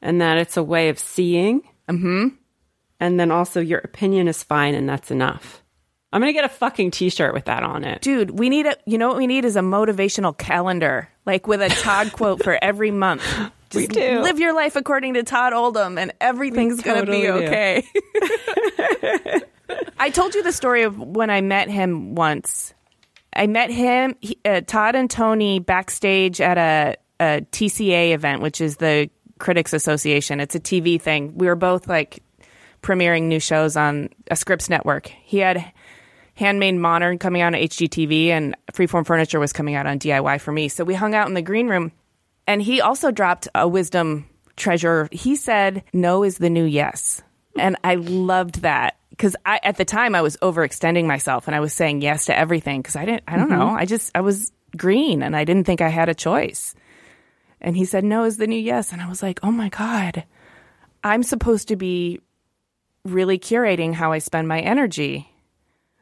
[0.03, 1.63] and that it's a way of seeing.
[1.89, 2.29] Mm-hmm.
[3.01, 5.63] And then also your opinion is fine and that's enough.
[6.13, 8.01] I'm going to get a fucking t-shirt with that on it.
[8.01, 11.61] Dude, we need a, you know what we need is a motivational calendar, like with
[11.61, 13.23] a Todd quote for every month.
[13.71, 14.21] Just We do.
[14.23, 17.47] live your life according to Todd Oldham and everything's going to be totally do.
[17.47, 19.41] okay.
[19.99, 22.73] I told you the story of when I met him once.
[23.35, 28.61] I met him, he, uh, Todd and Tony, backstage at a, a TCA event, which
[28.61, 30.41] is the Critics Association.
[30.41, 31.37] It's a TV thing.
[31.37, 32.23] We were both like
[32.87, 35.09] premiering new shows on a Scripps network.
[35.09, 35.73] He had
[36.35, 40.53] Handmade Modern coming out on HGTV, and Freeform Furniture was coming out on DIY for
[40.53, 40.69] me.
[40.69, 41.91] So we hung out in the green room,
[42.47, 45.09] and he also dropped a wisdom treasure.
[45.11, 47.23] He said, "No is the new yes,"
[47.59, 51.61] and I loved that because I at the time I was overextending myself and I
[51.61, 53.25] was saying yes to everything because I didn't.
[53.27, 53.59] I don't mm-hmm.
[53.59, 53.69] know.
[53.71, 56.75] I just I was green and I didn't think I had a choice.
[57.61, 60.25] And he said, "No is the new yes," and I was like, "Oh my god."
[61.05, 62.21] I'm supposed to be
[63.07, 65.31] really curating how I spend my energy.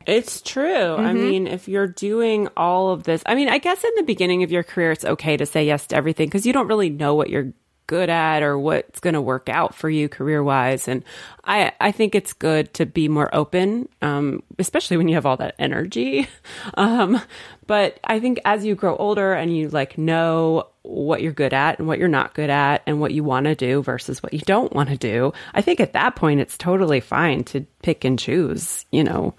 [0.07, 0.95] It's true.
[0.95, 1.15] I mm-hmm.
[1.15, 4.51] mean, if you're doing all of this, I mean, I guess in the beginning of
[4.51, 7.31] your career, it's okay to say yes to everything because you don't really know what
[7.31, 7.53] you're
[7.87, 10.89] good at or what's going to work out for you career wise.
[10.89, 11.05] And
[11.45, 15.37] I, I think it's good to be more open, um, especially when you have all
[15.39, 16.29] that energy.
[16.75, 17.21] Um,
[17.67, 21.79] but I think as you grow older and you like know what you're good at
[21.79, 24.41] and what you're not good at and what you want to do versus what you
[24.41, 28.19] don't want to do, I think at that point it's totally fine to pick and
[28.19, 29.35] choose, you know,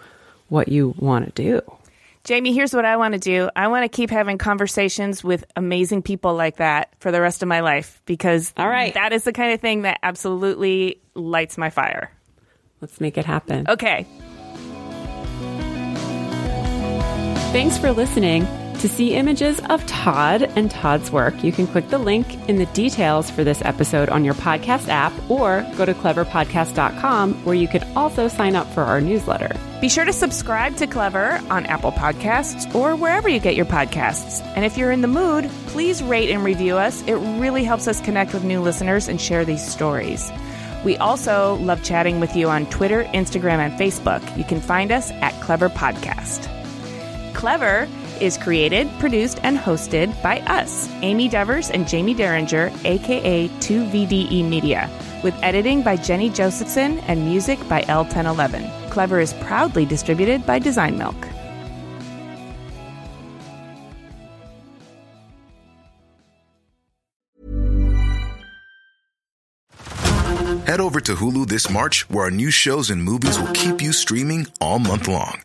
[0.50, 1.62] what you want to do.
[2.28, 3.50] Jaime, here's what I want to do.
[3.56, 7.48] I want to keep having conversations with amazing people like that for the rest of
[7.48, 8.94] my life because All right.
[8.96, 12.12] that is the kind of thing that absolutely lights my fire.
[12.82, 13.68] Let's make it happen.
[13.70, 14.08] Okay.
[17.52, 18.48] Thanks for listening.
[18.80, 22.68] To see images of Todd and Todd's work, you can click the link in the
[22.68, 27.84] details for this episode on your podcast app or go to cleverpodcast.com where you can
[27.98, 29.50] also sign up for our newsletter.
[29.82, 34.46] Be sure to subscribe to Clever on Apple Podcasts or wherever you get your podcasts.
[34.56, 37.02] And if you're in the mood, please rate and review us.
[37.08, 40.32] It really helps us connect with new listeners and share these stories.
[40.84, 44.38] We also love chatting with you on Twitter, Instagram, and Facebook.
[44.38, 46.52] You can find us at Clever Podcast.
[47.34, 47.88] Clever
[48.22, 54.44] is created, produced, and hosted by us, Amy Devers and Jaime Derringer, aka 2VDE E
[54.44, 54.90] Media,
[55.24, 58.70] with editing by Jennie Josephson and music by El Ten Eleven.
[58.90, 61.16] Clever is proudly distributed by Design Milk.
[70.66, 73.94] Head over to Hulu this March, where our new shows and movies will keep you
[73.94, 75.45] streaming all month long.